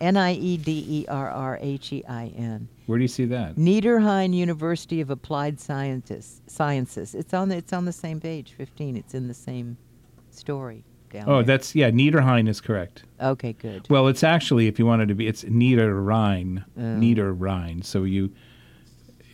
N 0.00 0.16
i 0.16 0.32
e 0.32 0.56
d 0.56 0.84
e 0.88 1.06
r 1.08 1.30
r 1.30 1.58
h 1.60 1.92
e 1.92 2.02
i 2.08 2.26
n. 2.36 2.68
Where 2.86 2.98
do 2.98 3.02
you 3.04 3.08
see 3.08 3.26
that? 3.26 3.56
Niederrhein 3.56 4.32
University 4.34 5.00
of 5.00 5.10
Applied 5.10 5.60
Scientists, 5.60 6.40
Sciences. 6.46 7.14
It's 7.14 7.34
on 7.34 7.48
the 7.50 7.56
it's 7.56 7.72
on 7.72 7.84
the 7.84 7.92
same 7.92 8.20
page, 8.20 8.52
15. 8.56 8.96
It's 8.96 9.14
in 9.14 9.28
the 9.28 9.34
same 9.34 9.76
story 10.30 10.84
down 11.12 11.24
Oh, 11.28 11.34
there. 11.36 11.42
that's 11.44 11.74
yeah. 11.74 11.90
Niederrhein 11.90 12.48
is 12.48 12.60
correct. 12.60 13.04
okay. 13.20 13.52
Good. 13.52 13.88
Well, 13.90 14.08
it's 14.08 14.22
actually 14.24 14.66
if 14.68 14.78
you 14.78 14.86
wanted 14.86 15.08
to 15.08 15.14
be, 15.14 15.26
it's 15.26 15.44
Niederrhein. 15.44 16.64
Oh. 16.76 16.80
Niederrhein. 16.80 17.84
So 17.84 18.04
you, 18.04 18.32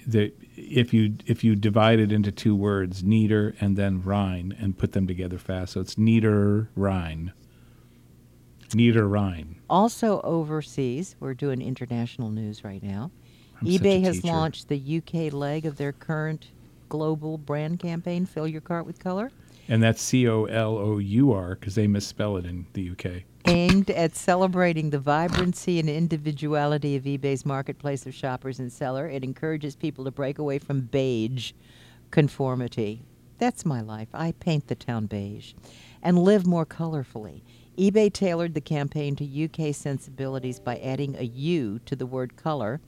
the 0.07 0.33
if 0.57 0.93
you 0.93 1.15
if 1.27 1.45
you 1.45 1.55
divide 1.55 2.01
it 2.01 2.11
into 2.13 2.33
two 2.33 2.57
words, 2.57 3.05
Nieder 3.05 3.55
and 3.61 3.77
then 3.77 4.03
Rhine, 4.03 4.57
and 4.59 4.77
put 4.77 4.93
them 4.93 5.07
together 5.07 5.39
fast, 5.39 5.75
so 5.75 5.81
it's 5.81 5.95
Niederrhein. 5.97 7.33
Niederrhein. 8.71 9.55
Also 9.69 10.21
overseas, 10.23 11.17
we're 11.21 11.35
doing 11.35 11.61
international 11.63 12.31
news 12.31 12.65
right 12.65 12.83
now. 12.83 13.11
I'm 13.61 13.67
eBay 13.67 14.03
has 14.03 14.17
teacher. 14.17 14.29
launched 14.29 14.69
the 14.69 14.99
UK 15.03 15.33
leg 15.33 15.65
of 15.67 15.77
their 15.77 15.93
current 15.93 16.49
global 16.89 17.39
brand 17.39 17.79
campaign, 17.79 18.27
Fill 18.27 18.47
Your 18.47 18.61
Cart 18.61 18.87
with 18.87 18.99
Color, 18.99 19.33
And 19.69 19.83
that's 19.83 20.01
C 20.03 20.29
O 20.29 20.45
L 20.45 20.77
O 20.79 20.99
U 20.99 21.33
R 21.33 21.55
because 21.57 21.75
they 21.75 21.87
misspell 21.87 22.37
it 22.37 22.45
in 22.47 22.67
the 22.75 22.91
UK. 22.91 23.23
aimed 23.47 23.91
at 23.91 24.15
celebrating 24.15 24.91
the 24.91 24.99
vibrancy 24.99 25.79
and 25.81 25.89
individuality 25.89 26.97
of 26.97 27.05
eBay's 27.05 27.45
marketplace 27.47 28.07
of 28.07 28.15
shoppers 28.15 28.59
and 28.61 28.73
seller. 28.73 29.09
It 29.09 29.25
encourages 29.25 29.75
people 29.77 30.05
to 30.05 30.11
break 30.11 30.39
away 30.39 30.59
from 30.59 30.83
beige 30.83 31.53
conformity. 32.11 33.03
That's 33.39 33.65
my 33.65 33.81
life. 33.81 34.09
I 34.15 34.33
paint 34.33 34.69
the 34.69 34.75
town 34.75 35.07
beige 35.07 35.53
and 36.03 36.19
live 36.19 36.47
more 36.47 36.65
colorfully. 36.67 37.43
eBay 37.79 38.13
tailored 38.13 38.55
the 38.55 38.61
campaign 38.61 39.17
to 39.17 39.45
UK 39.45 39.75
sensibilities 39.75 40.59
by 40.59 40.77
adding 40.79 41.15
a 41.17 41.25
U 41.25 41.79
to 41.87 41.95
the 41.95 42.07
word 42.07 42.37
color 42.37 42.81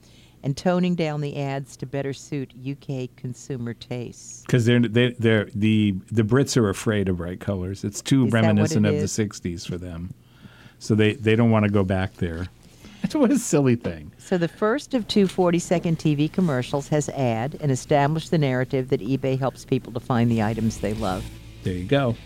and 0.43 0.57
toning 0.57 0.95
down 0.95 1.21
the 1.21 1.37
ads 1.37 1.77
to 1.77 1.85
better 1.87 2.13
suit 2.13 2.53
UK 2.67 3.09
consumer 3.17 3.75
tastes. 3.75 4.43
Because 4.43 4.65
they're 4.65 4.81
they 4.81 5.11
they're 5.19 5.49
the 5.55 5.95
the 6.11 6.23
Brits 6.23 6.57
are 6.57 6.71
afraid 6.71 7.09
of 7.09 7.19
bright 7.19 7.41
colors. 7.41 7.85
It's 7.85 8.01
too 8.01 8.27
Is 8.27 8.33
reminiscent 8.33 8.87
it 8.87 8.89
of 8.89 8.95
is? 8.95 9.15
the 9.17 9.25
'60s 9.27 9.69
for 9.69 9.77
them, 9.77 10.15
so 10.79 10.95
they 10.95 11.15
they 11.15 11.37
don't 11.37 11.51
want 11.51 11.65
to 11.65 11.71
go 11.71 11.85
back 11.85 12.15
there. 12.15 12.47
What 13.13 13.31
a 13.31 13.39
silly 13.39 13.77
thing. 13.77 14.13
So 14.19 14.37
the 14.39 14.49
first 14.49 14.93
of 14.93 15.07
two 15.07 15.27
40-second 15.27 15.99
TV 16.01 16.31
commercials 16.31 16.89
has 16.89 17.09
ad 17.11 17.57
and 17.61 17.71
established 17.71 18.33
the 18.33 18.39
narrative 18.39 18.89
that 18.89 19.01
eBay 19.01 19.39
helps 19.39 19.65
people 19.65 19.93
to 19.93 20.01
find 20.01 20.29
the 20.31 20.43
items 20.43 20.79
they 20.79 20.95
love. 20.95 21.25
There 21.63 21.75
you 21.75 21.85
go. 21.85 22.17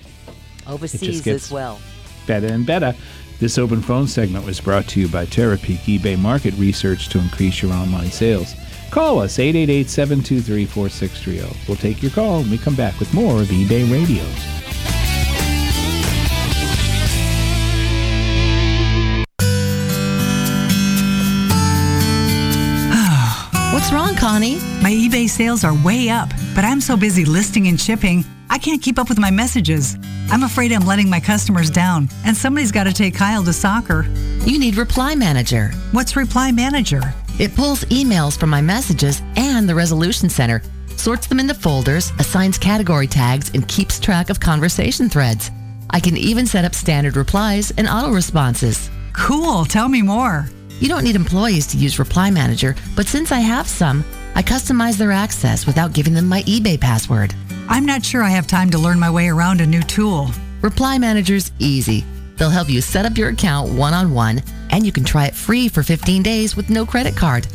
Overseas 0.66 1.21
gets- 1.21 1.45
as 1.47 1.52
well. 1.52 1.78
Better 2.26 2.48
and 2.48 2.66
better. 2.66 2.94
This 3.38 3.58
open 3.58 3.82
phone 3.82 4.06
segment 4.06 4.46
was 4.46 4.60
brought 4.60 4.86
to 4.88 5.00
you 5.00 5.08
by 5.08 5.26
Terapeak 5.26 5.98
eBay 5.98 6.18
Market 6.18 6.54
Research 6.54 7.08
to 7.08 7.18
increase 7.18 7.60
your 7.60 7.72
online 7.72 8.10
sales. 8.10 8.54
Call 8.92 9.20
us 9.20 9.38
888 9.38 9.88
723 9.88 10.66
4630. 10.66 11.66
We'll 11.66 11.76
take 11.76 12.02
your 12.02 12.12
call 12.12 12.42
when 12.42 12.50
we 12.50 12.58
come 12.58 12.76
back 12.76 12.98
with 13.00 13.12
more 13.14 13.40
of 13.40 13.48
eBay 13.48 13.90
Radio. 13.90 14.22
What's 23.72 23.92
wrong, 23.92 24.14
Connie? 24.14 24.56
My 24.82 24.92
eBay 24.92 25.28
sales 25.28 25.64
are 25.64 25.74
way 25.82 26.10
up, 26.10 26.28
but 26.54 26.64
I'm 26.64 26.80
so 26.80 26.96
busy 26.96 27.24
listing 27.24 27.66
and 27.66 27.80
shipping, 27.80 28.24
I 28.50 28.58
can't 28.58 28.82
keep 28.82 28.98
up 28.98 29.08
with 29.08 29.18
my 29.18 29.30
messages. 29.30 29.96
I'm 30.32 30.44
afraid 30.44 30.72
I'm 30.72 30.86
letting 30.86 31.10
my 31.10 31.20
customers 31.20 31.68
down, 31.68 32.08
and 32.24 32.34
somebody's 32.34 32.72
got 32.72 32.84
to 32.84 32.92
take 32.94 33.14
Kyle 33.14 33.44
to 33.44 33.52
soccer. 33.52 34.06
You 34.46 34.58
need 34.58 34.78
Reply 34.78 35.14
Manager. 35.14 35.72
What's 35.90 36.16
Reply 36.16 36.50
Manager? 36.50 37.02
It 37.38 37.54
pulls 37.54 37.84
emails 37.84 38.40
from 38.40 38.48
my 38.48 38.62
messages 38.62 39.20
and 39.36 39.68
the 39.68 39.74
Resolution 39.74 40.30
Center, 40.30 40.62
sorts 40.96 41.26
them 41.26 41.38
into 41.38 41.52
folders, 41.52 42.12
assigns 42.18 42.56
category 42.56 43.06
tags, 43.06 43.50
and 43.52 43.68
keeps 43.68 44.00
track 44.00 44.30
of 44.30 44.40
conversation 44.40 45.10
threads. 45.10 45.50
I 45.90 46.00
can 46.00 46.16
even 46.16 46.46
set 46.46 46.64
up 46.64 46.74
standard 46.74 47.16
replies 47.16 47.70
and 47.72 47.86
auto 47.86 48.10
responses. 48.10 48.90
Cool, 49.12 49.66
tell 49.66 49.90
me 49.90 50.00
more. 50.00 50.48
You 50.80 50.88
don't 50.88 51.04
need 51.04 51.14
employees 51.14 51.66
to 51.68 51.76
use 51.76 51.98
Reply 51.98 52.30
Manager, 52.30 52.74
but 52.96 53.06
since 53.06 53.32
I 53.32 53.40
have 53.40 53.68
some, 53.68 54.02
I 54.34 54.42
customize 54.42 54.96
their 54.96 55.12
access 55.12 55.66
without 55.66 55.92
giving 55.92 56.14
them 56.14 56.26
my 56.26 56.42
eBay 56.44 56.80
password. 56.80 57.34
I'm 57.69 57.87
not 57.87 58.04
sure 58.04 58.23
I 58.23 58.31
have 58.31 58.47
time 58.47 58.71
to 58.71 58.78
learn 58.78 58.99
my 58.99 59.11
way 59.11 59.28
around 59.28 59.61
a 59.61 59.66
new 59.66 59.83
tool. 59.83 60.31
Reply 60.61 60.99
Manager's 60.99 61.52
easy. 61.59 62.04
They'll 62.37 62.50
help 62.50 62.69
you 62.69 62.81
set 62.81 63.07
up 63.07 63.16
your 63.16 63.31
account 63.31 63.73
one 63.73 63.95
on 63.95 64.12
one, 64.12 64.42
and 64.71 64.85
you 64.85 64.92
can 64.92 65.04
try 65.04 65.26
it 65.26 65.35
free 65.35 65.69
for 65.69 65.83
15 65.83 66.23
days 66.23 66.57
with 66.57 66.71
no 66.71 66.87
credit 66.87 67.16
card. 67.16 67.47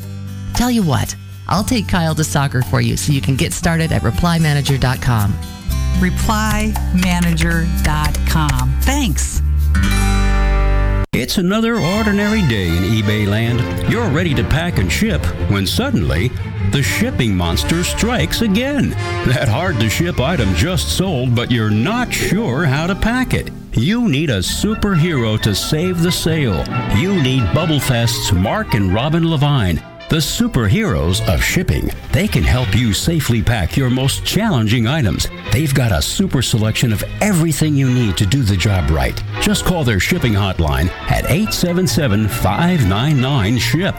Tell 0.53 0.71
you 0.71 0.83
what, 0.83 1.15
I'll 1.47 1.63
take 1.63 1.87
Kyle 1.87 2.15
to 2.15 2.23
soccer 2.23 2.61
for 2.61 2.81
you 2.81 2.97
so 2.97 3.13
you 3.13 3.21
can 3.21 3.35
get 3.35 3.53
started 3.53 3.91
at 3.91 4.01
replymanager.com. 4.01 5.33
ReplyManager.com. 5.99 8.79
Thanks. 8.81 9.41
It's 11.19 11.39
another 11.39 11.79
ordinary 11.79 12.43
day 12.47 12.67
in 12.67 12.83
eBay 12.83 13.27
land. 13.27 13.91
You're 13.91 14.07
ready 14.07 14.35
to 14.35 14.43
pack 14.43 14.77
and 14.77 14.91
ship 14.91 15.25
when 15.49 15.65
suddenly 15.65 16.27
the 16.69 16.83
shipping 16.83 17.35
monster 17.35 17.83
strikes 17.83 18.43
again. 18.43 18.91
That 19.25 19.47
hard 19.47 19.79
to 19.79 19.89
ship 19.89 20.19
item 20.19 20.53
just 20.53 20.95
sold, 20.95 21.35
but 21.35 21.49
you're 21.49 21.71
not 21.71 22.13
sure 22.13 22.65
how 22.65 22.85
to 22.85 22.93
pack 22.93 23.33
it. 23.33 23.49
You 23.71 24.07
need 24.07 24.29
a 24.29 24.41
superhero 24.41 25.41
to 25.41 25.55
save 25.55 26.03
the 26.03 26.11
sale. 26.11 26.63
You 26.95 27.19
need 27.23 27.41
Bubblefast's 27.45 28.31
Mark 28.31 28.75
and 28.75 28.93
Robin 28.93 29.27
Levine. 29.27 29.81
The 30.09 30.15
superheroes 30.15 31.21
of 31.27 31.43
shipping. 31.43 31.91
They 32.13 32.29
can 32.29 32.43
help 32.43 32.73
you 32.73 32.93
safely 32.93 33.43
pack 33.43 33.75
your 33.75 33.89
most 33.89 34.23
challenging 34.23 34.87
items. 34.87 35.27
They've 35.51 35.73
got 35.73 35.91
a 35.91 36.01
super 36.01 36.41
selection 36.41 36.93
of 36.93 37.03
everything 37.19 37.75
you 37.75 37.89
need 37.89 38.15
to 38.15 38.25
do 38.25 38.43
the 38.43 38.55
job 38.55 38.89
right. 38.89 39.21
Just 39.41 39.65
call 39.65 39.83
their 39.83 39.99
shipping 39.99 40.31
hotline 40.31 40.87
at 41.11 41.25
877 41.25 42.29
599 42.29 43.57
SHIP. 43.57 43.95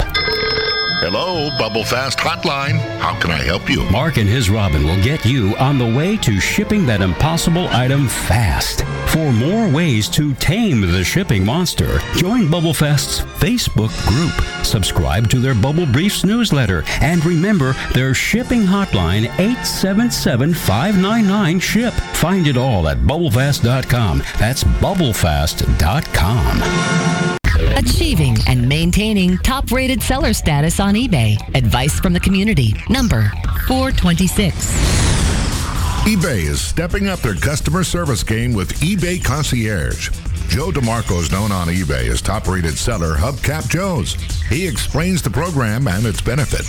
Hello, 1.00 1.50
Bubblefast 1.58 2.16
Hotline. 2.16 2.78
How 3.00 3.18
can 3.20 3.30
I 3.30 3.42
help 3.42 3.68
you? 3.68 3.84
Mark 3.90 4.16
and 4.16 4.28
his 4.28 4.48
Robin 4.48 4.84
will 4.84 5.00
get 5.02 5.26
you 5.26 5.54
on 5.58 5.76
the 5.76 5.84
way 5.84 6.16
to 6.16 6.40
shipping 6.40 6.86
that 6.86 7.02
impossible 7.02 7.68
item 7.68 8.08
fast. 8.08 8.82
For 9.08 9.32
more 9.32 9.68
ways 9.68 10.08
to 10.10 10.34
tame 10.34 10.82
the 10.82 11.02
shipping 11.02 11.44
monster, 11.44 11.98
join 12.16 12.42
Bubblefast's 12.42 13.20
Facebook 13.40 13.90
group. 14.06 14.32
Subscribe 14.64 15.28
to 15.30 15.40
their 15.40 15.54
Bubble 15.54 15.86
Briefs 15.86 16.24
newsletter. 16.24 16.84
And 17.00 17.24
remember 17.24 17.72
their 17.94 18.12
shipping 18.14 18.60
hotline 18.62 19.24
877 19.38 20.52
599 20.54 21.58
SHIP. 21.58 21.94
Find 21.94 22.46
it 22.46 22.56
all 22.58 22.86
at 22.88 22.98
bubblefast.com. 22.98 24.22
That's 24.38 24.62
bubblefast.com. 24.64 26.62
Achieving 27.76 28.36
and 28.46 28.68
maintaining 28.68 29.38
top 29.38 29.72
rated 29.72 30.02
seller 30.02 30.32
status 30.34 30.78
on 30.80 30.94
eBay. 30.94 31.36
Advice 31.56 31.98
from 31.98 32.12
the 32.12 32.20
community. 32.20 32.74
Number 32.88 33.32
426. 33.66 35.07
eBay 36.08 36.48
is 36.48 36.58
stepping 36.58 37.06
up 37.06 37.20
their 37.20 37.34
customer 37.34 37.84
service 37.84 38.22
game 38.22 38.54
with 38.54 38.72
eBay 38.80 39.22
Concierge. 39.22 40.08
Joe 40.48 40.70
DeMarco 40.70 41.20
is 41.20 41.30
known 41.30 41.52
on 41.52 41.66
eBay 41.66 42.08
as 42.08 42.22
top-rated 42.22 42.78
seller 42.78 43.14
Hubcap 43.14 43.68
Joe's. 43.68 44.14
He 44.48 44.66
explains 44.66 45.20
the 45.20 45.28
program 45.28 45.86
and 45.86 46.06
its 46.06 46.22
benefit. 46.22 46.64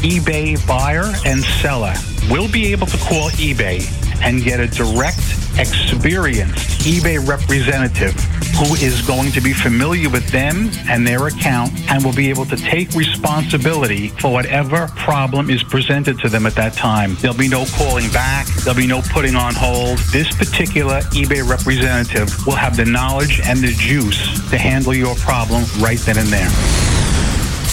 eBay 0.00 0.66
buyer 0.66 1.12
and 1.26 1.40
seller 1.40 1.92
will 2.30 2.50
be 2.50 2.72
able 2.72 2.86
to 2.86 2.96
call 2.96 3.28
eBay 3.32 3.82
and 4.22 4.42
get 4.42 4.60
a 4.60 4.66
direct, 4.68 5.18
experienced 5.58 6.86
eBay 6.86 7.18
representative 7.26 8.14
who 8.58 8.74
is 8.74 9.02
going 9.02 9.30
to 9.32 9.40
be 9.40 9.52
familiar 9.52 10.10
with 10.10 10.28
them 10.30 10.70
and 10.88 11.06
their 11.06 11.28
account 11.28 11.72
and 11.90 12.04
will 12.04 12.14
be 12.14 12.28
able 12.28 12.44
to 12.44 12.56
take 12.56 12.92
responsibility 12.94 14.08
for 14.08 14.32
whatever 14.32 14.88
problem 14.96 15.48
is 15.48 15.62
presented 15.62 16.18
to 16.18 16.28
them 16.28 16.44
at 16.44 16.54
that 16.54 16.72
time. 16.72 17.14
There'll 17.20 17.36
be 17.36 17.48
no 17.48 17.66
calling 17.76 18.10
back, 18.10 18.46
there'll 18.64 18.76
be 18.76 18.86
no 18.86 19.00
putting 19.00 19.36
on 19.36 19.54
hold. 19.54 19.98
This 20.12 20.34
particular 20.36 21.00
eBay 21.12 21.48
representative 21.48 22.34
will 22.46 22.56
have 22.56 22.76
the 22.76 22.84
knowledge 22.84 23.40
and 23.44 23.60
the 23.60 23.72
juice 23.72 24.50
to 24.50 24.58
handle 24.58 24.94
your 24.94 25.14
problem 25.16 25.64
right 25.78 25.98
then 26.00 26.18
and 26.18 26.28
there. 26.28 26.87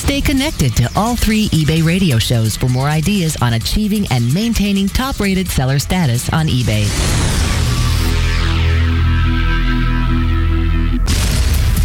Stay 0.06 0.22
connected 0.22 0.78
to 0.78 0.88
all 0.96 1.16
three 1.16 1.50
eBay 1.50 1.84
radio 1.84 2.20
shows 2.20 2.56
for 2.56 2.70
more 2.70 2.88
ideas 2.88 3.36
on 3.42 3.54
achieving 3.54 4.06
and 4.12 4.32
maintaining 4.36 4.88
top 4.88 5.20
rated 5.20 5.48
seller 5.48 5.80
status 5.80 6.32
on 6.32 6.46
eBay. 6.46 6.86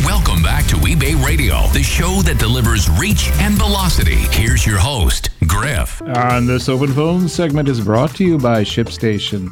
Welcome 0.05 0.43
back 0.43 0.67
to 0.67 0.77
eBay 0.77 1.25
Radio, 1.25 1.67
the 1.69 1.83
show 1.83 2.21
that 2.25 2.39
delivers 2.39 2.91
reach 2.91 3.31
and 3.41 3.55
velocity. 3.55 4.17
Here's 4.33 4.67
your 4.67 4.79
host, 4.79 5.31
Griff. 5.47 6.03
And 6.05 6.47
this 6.47 6.69
open 6.69 6.93
phone 6.93 7.27
segment 7.27 7.71
is 7.71 7.81
brought 7.81 8.15
to 8.17 8.25
you 8.25 8.37
by 8.37 8.65
ShipStation. 8.65 9.49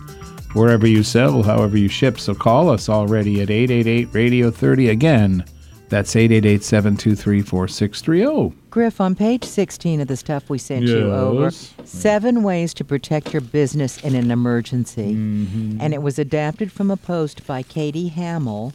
Wherever 0.54 0.86
you 0.86 1.02
sell, 1.02 1.42
however 1.42 1.78
you 1.78 1.88
ship. 1.88 2.20
So 2.20 2.34
call 2.34 2.68
us 2.68 2.90
already 2.90 3.40
at 3.40 3.48
888 3.48 4.08
Radio 4.12 4.50
30. 4.50 4.90
Again, 4.90 5.44
that's 5.88 6.14
888 6.14 6.62
723 6.62 7.42
4630. 7.42 8.56
Griff, 8.70 9.00
on 9.00 9.14
page 9.14 9.44
16 9.44 10.00
of 10.00 10.08
the 10.08 10.16
stuff 10.16 10.48
we 10.50 10.58
sent 10.58 10.86
you 10.86 11.12
over, 11.12 11.50
seven 11.50 12.42
ways 12.42 12.74
to 12.74 12.84
protect 12.84 13.32
your 13.32 13.40
business 13.40 14.02
in 14.04 14.14
an 14.14 14.30
emergency. 14.30 15.14
Mm-hmm. 15.14 15.78
And 15.80 15.94
it 15.94 16.02
was 16.02 16.18
adapted 16.18 16.70
from 16.70 16.90
a 16.90 16.96
post 16.96 17.46
by 17.46 17.62
Katie 17.62 18.10
Hammel 18.10 18.72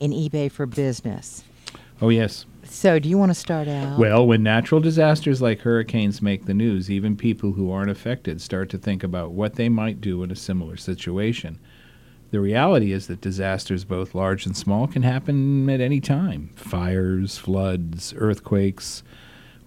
in 0.00 0.10
eBay 0.10 0.50
for 0.50 0.66
Business. 0.66 1.44
Oh, 2.00 2.10
yes. 2.10 2.44
So, 2.64 2.98
do 2.98 3.08
you 3.08 3.16
want 3.16 3.30
to 3.30 3.34
start 3.34 3.68
out? 3.68 3.98
Well, 3.98 4.26
when 4.26 4.42
natural 4.42 4.80
disasters 4.80 5.40
like 5.40 5.60
hurricanes 5.60 6.20
make 6.20 6.44
the 6.44 6.54
news, 6.54 6.90
even 6.90 7.16
people 7.16 7.52
who 7.52 7.70
aren't 7.70 7.90
affected 7.90 8.40
start 8.40 8.68
to 8.70 8.78
think 8.78 9.02
about 9.02 9.30
what 9.30 9.54
they 9.54 9.68
might 9.68 10.00
do 10.00 10.22
in 10.22 10.30
a 10.30 10.36
similar 10.36 10.76
situation. 10.76 11.58
The 12.30 12.40
reality 12.40 12.92
is 12.92 13.06
that 13.06 13.20
disasters, 13.20 13.84
both 13.84 14.14
large 14.14 14.46
and 14.46 14.56
small, 14.56 14.86
can 14.86 15.02
happen 15.02 15.70
at 15.70 15.80
any 15.80 16.00
time 16.00 16.50
fires, 16.56 17.38
floods, 17.38 18.12
earthquakes, 18.16 19.02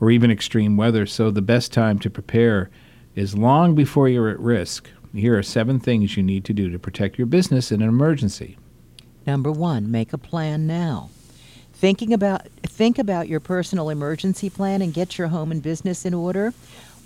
or 0.02 0.12
even 0.12 0.30
extreme 0.30 0.76
weather. 0.76 1.06
So, 1.06 1.32
the 1.32 1.42
best 1.42 1.72
time 1.72 2.00
to 2.00 2.10
prepare 2.10 2.70
is 3.16 3.38
long 3.38 3.76
before 3.76 4.10
you're 4.10 4.30
at 4.30 4.40
risk. 4.40 4.90
Here 5.14 5.38
are 5.38 5.44
seven 5.44 5.80
things 5.80 6.18
you 6.18 6.24
need 6.24 6.46
to 6.46 6.54
do 6.54 6.70
to 6.70 6.78
protect 6.78 7.18
your 7.18 7.28
business 7.28 7.72
in 7.72 7.82
an 7.82 7.90
emergency. 7.90 8.58
Number 9.26 9.52
one, 9.52 9.90
make 9.90 10.14
a 10.14 10.18
plan 10.18 10.68
now. 10.68 11.10
Thinking 11.74 12.14
about 12.14 12.48
think 12.64 13.00
about 13.00 13.30
your 13.30 13.40
personal 13.40 13.90
emergency 13.90 14.50
plan 14.50 14.82
and 14.82 14.94
get 14.94 15.18
your 15.18 15.30
home 15.30 15.52
and 15.52 15.64
business 15.64 16.06
in 16.06 16.14
order. 16.14 16.54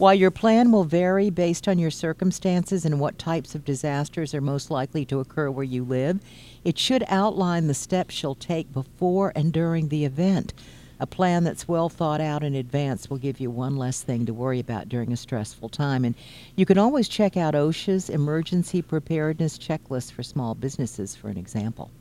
While 0.03 0.15
your 0.15 0.31
plan 0.31 0.73
will 0.73 0.83
vary 0.83 1.29
based 1.29 1.65
on 1.65 1.79
your 1.79 1.89
circumstances 1.89 2.83
and 2.83 2.99
what 2.99 3.17
types 3.17 3.55
of 3.55 3.63
disasters 3.63 4.33
are 4.33 4.41
most 4.41 4.69
likely 4.69 5.05
to 5.05 5.21
occur 5.21 5.49
where 5.49 5.63
you 5.63 5.85
live, 5.85 6.19
it 6.65 6.77
should 6.77 7.05
outline 7.07 7.67
the 7.67 7.73
steps 7.73 8.21
you'll 8.21 8.35
take 8.35 8.73
before 8.73 9.31
and 9.33 9.53
during 9.53 9.87
the 9.87 10.03
event. 10.03 10.53
A 10.99 11.07
plan 11.07 11.45
that's 11.45 11.69
well 11.69 11.87
thought 11.87 12.19
out 12.19 12.43
in 12.43 12.53
advance 12.53 13.09
will 13.09 13.17
give 13.17 13.39
you 13.39 13.49
one 13.49 13.77
less 13.77 14.01
thing 14.01 14.25
to 14.25 14.33
worry 14.33 14.59
about 14.59 14.89
during 14.89 15.13
a 15.13 15.15
stressful 15.15 15.69
time. 15.69 16.03
And 16.03 16.15
you 16.57 16.65
can 16.65 16.77
always 16.77 17.07
check 17.07 17.37
out 17.37 17.53
OSHA's 17.53 18.09
emergency 18.09 18.81
preparedness 18.81 19.57
checklist 19.57 20.11
for 20.11 20.21
small 20.21 20.53
businesses, 20.53 21.15
for 21.15 21.29
an 21.29 21.37
example. 21.37 21.91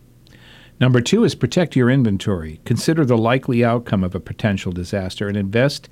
Number 0.80 1.00
two 1.00 1.22
is 1.22 1.36
protect 1.36 1.76
your 1.76 1.88
inventory. 1.88 2.60
Consider 2.64 3.04
the 3.04 3.16
likely 3.16 3.64
outcome 3.64 4.02
of 4.02 4.16
a 4.16 4.20
potential 4.20 4.72
disaster 4.72 5.28
and 5.28 5.36
invest 5.36 5.88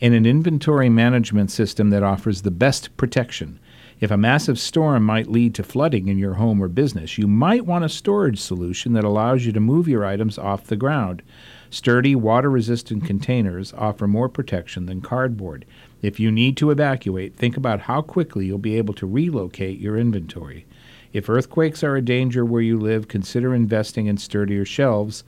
in 0.00 0.14
an 0.14 0.24
inventory 0.24 0.88
management 0.88 1.50
system 1.50 1.90
that 1.90 2.02
offers 2.02 2.42
the 2.42 2.50
best 2.50 2.96
protection. 2.96 3.60
If 4.00 4.10
a 4.10 4.16
massive 4.16 4.58
storm 4.58 5.04
might 5.04 5.30
lead 5.30 5.54
to 5.56 5.62
flooding 5.62 6.08
in 6.08 6.16
your 6.16 6.34
home 6.34 6.62
or 6.62 6.68
business, 6.68 7.18
you 7.18 7.28
might 7.28 7.66
want 7.66 7.84
a 7.84 7.88
storage 7.90 8.40
solution 8.40 8.94
that 8.94 9.04
allows 9.04 9.44
you 9.44 9.52
to 9.52 9.60
move 9.60 9.86
your 9.86 10.06
items 10.06 10.38
off 10.38 10.64
the 10.64 10.76
ground. 10.76 11.20
Sturdy, 11.68 12.16
water 12.16 12.48
resistant 12.48 13.04
containers 13.04 13.74
offer 13.74 14.08
more 14.08 14.30
protection 14.30 14.86
than 14.86 15.02
cardboard. 15.02 15.66
If 16.00 16.18
you 16.18 16.32
need 16.32 16.56
to 16.56 16.70
evacuate, 16.70 17.36
think 17.36 17.58
about 17.58 17.80
how 17.80 18.00
quickly 18.00 18.46
you'll 18.46 18.56
be 18.56 18.78
able 18.78 18.94
to 18.94 19.06
relocate 19.06 19.80
your 19.80 19.98
inventory. 19.98 20.64
If 21.12 21.28
earthquakes 21.28 21.84
are 21.84 21.96
a 21.96 22.02
danger 22.02 22.42
where 22.42 22.62
you 22.62 22.78
live, 22.78 23.06
consider 23.06 23.54
investing 23.54 24.06
in 24.06 24.16
sturdier 24.16 24.64
shelves, 24.64 25.24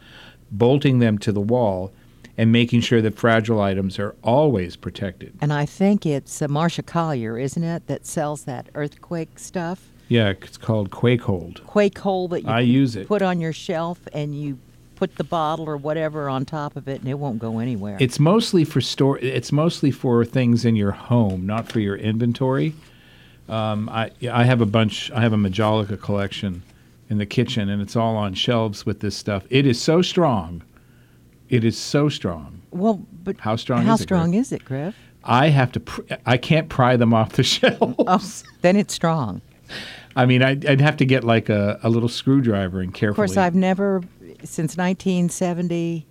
bolting 0.51 0.99
them 0.99 1.19
to 1.19 1.33
the 1.33 1.41
wall, 1.43 1.93
and 2.43 2.51
making 2.51 2.81
sure 2.81 3.01
that 3.01 3.17
fragile 3.17 3.61
items 3.61 4.01
are 4.01 4.17
always 4.25 4.75
protected. 4.75 5.33
And 5.41 5.53
I 5.53 5.65
think 5.65 6.05
it's 6.05 6.43
uh, 6.43 6.49
Marsha 6.49 6.85
Collier, 6.85 7.39
isn't 7.39 7.63
it, 7.63 7.87
that 7.87 8.05
sells 8.05 8.43
that 8.47 8.69
earthquake 8.75 9.39
stuff? 9.39 9.89
Yeah, 10.09 10.31
it's 10.31 10.57
called 10.57 10.91
Quake 10.91 11.21
Hold. 11.23 11.65
Quake 11.69 11.99
Hold 11.99 12.33
that 12.33 12.43
you 12.43 12.49
I 12.51 12.59
use 12.59 12.97
it. 12.97 13.07
put 13.07 13.23
on 13.23 13.41
your 13.41 13.53
shelf 13.53 14.01
and 14.13 14.35
you 14.35 14.59
put 14.97 15.15
the 15.19 15.23
bottle 15.25 15.69
or 15.69 15.77
whatever 15.77 16.29
on 16.29 16.45
top 16.45 16.75
of 16.75 16.89
it 16.89 16.99
and 16.99 17.09
it 17.09 17.15
won't 17.15 17.39
go 17.39 17.61
anywhere. 17.61 17.97
It's 18.01 18.19
mostly 18.19 18.65
for 18.65 18.81
store. 18.81 19.19
It's 19.19 19.53
mostly 19.53 19.93
for 19.93 20.25
things 20.25 20.65
in 20.65 20.75
your 20.75 20.91
home, 20.91 21.47
not 21.47 21.71
for 21.71 21.79
your 21.79 21.95
inventory. 21.95 22.75
Um, 23.49 23.89
I 23.89 24.11
I 24.33 24.43
have 24.43 24.61
a 24.61 24.67
bunch. 24.67 25.13
I 25.13 25.21
have 25.21 25.33
a 25.33 25.37
Majolica 25.37 25.97
collection 26.01 26.65
in 27.09 27.19
the 27.19 27.27
kitchen, 27.27 27.69
and 27.69 27.81
it's 27.81 27.95
all 27.95 28.17
on 28.17 28.35
shelves 28.35 28.85
with 28.85 28.99
this 28.99 29.17
stuff. 29.17 29.45
It 29.49 29.65
is 29.65 29.81
so 29.81 30.03
strong. 30.03 30.63
It 31.53 31.65
is 31.65 31.77
so 31.77 32.09
strong. 32.09 32.63
well, 32.71 33.05
but 33.23 33.39
How 33.41 33.57
strong 33.57 33.85
how 33.85 33.95
is 33.95 34.01
strong 34.01 34.31
Griff? 34.31 34.41
is 34.41 34.53
it, 34.53 34.65
Griff? 34.65 34.97
I 35.23 35.49
have 35.51 35.71
to. 35.73 35.81
Pr- 35.81 36.15
I 36.27 36.37
can't 36.39 36.69
pry 36.69 36.97
them 36.97 37.13
off 37.15 37.33
the 37.35 37.43
shelves. 37.55 37.95
Oh, 37.99 38.33
then 38.63 38.75
it's 38.77 38.95
strong. 38.95 39.43
I 40.17 40.25
mean, 40.27 40.43
I'd, 40.43 40.65
I'd 40.67 40.81
have 40.81 40.97
to 40.97 41.05
get 41.05 41.25
like 41.25 41.49
a, 41.49 41.79
a 41.83 41.89
little 41.91 42.09
screwdriver 42.09 42.81
and 42.81 42.93
carefully. 42.93 43.25
Of 43.27 43.29
course, 43.31 43.37
I've 43.37 43.55
never, 43.55 44.03
since 44.45 44.77
1970, 44.77 46.07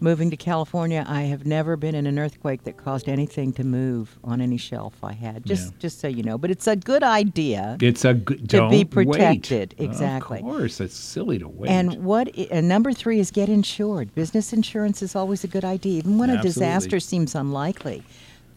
moving 0.00 0.30
to 0.30 0.36
California, 0.36 1.04
I 1.08 1.22
have 1.22 1.46
never 1.46 1.76
been 1.76 1.94
in 1.94 2.06
an 2.06 2.18
earthquake 2.18 2.64
that 2.64 2.76
caused 2.76 3.08
anything 3.08 3.52
to 3.54 3.64
move 3.64 4.18
on 4.22 4.40
any 4.40 4.56
shelf 4.56 4.94
I 5.02 5.12
had. 5.12 5.44
Just, 5.46 5.72
Yeah. 5.72 5.78
just 5.78 6.00
so 6.00 6.08
you 6.08 6.22
know. 6.22 6.36
But 6.38 6.50
it's 6.50 6.66
a 6.66 6.76
good 6.76 7.02
idea. 7.02 7.76
It's 7.80 8.04
a 8.04 8.14
good. 8.14 8.48
To 8.50 8.68
be 8.68 8.78
wait. 8.78 8.90
protected, 8.90 9.74
exactly. 9.78 10.38
Of 10.38 10.44
course, 10.44 10.80
it's 10.80 10.94
silly 10.96 11.38
to 11.38 11.48
wait. 11.48 11.70
And 11.70 12.04
what? 12.04 12.28
i- 12.38 12.48
And 12.50 12.68
number 12.68 12.92
three 12.92 13.18
is 13.20 13.30
get 13.30 13.48
insured. 13.48 14.14
Business 14.14 14.52
insurance 14.52 15.02
is 15.02 15.16
always 15.16 15.44
a 15.44 15.48
good 15.48 15.64
idea, 15.64 15.98
even 15.98 16.18
when 16.18 16.30
a 16.30 16.40
disaster 16.42 17.00
seems 17.00 17.34
unlikely. 17.34 18.02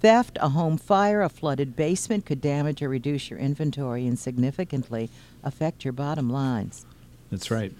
Theft, 0.01 0.37
a 0.41 0.49
home 0.49 0.77
fire, 0.77 1.21
a 1.21 1.27
flooded 1.29 1.75
basement 1.75 2.25
could 2.25 2.39
damage 2.39 2.81
or 2.81 2.87
reduce 2.87 3.29
your 3.29 3.37
inventory 3.37 4.07
and 4.07 4.17
significantly 4.17 5.09
affect 5.43 5.83
your 5.83 5.91
bottom 5.91 6.29
lines. 6.29 6.85
That's 7.31 7.51
right. 7.51 7.73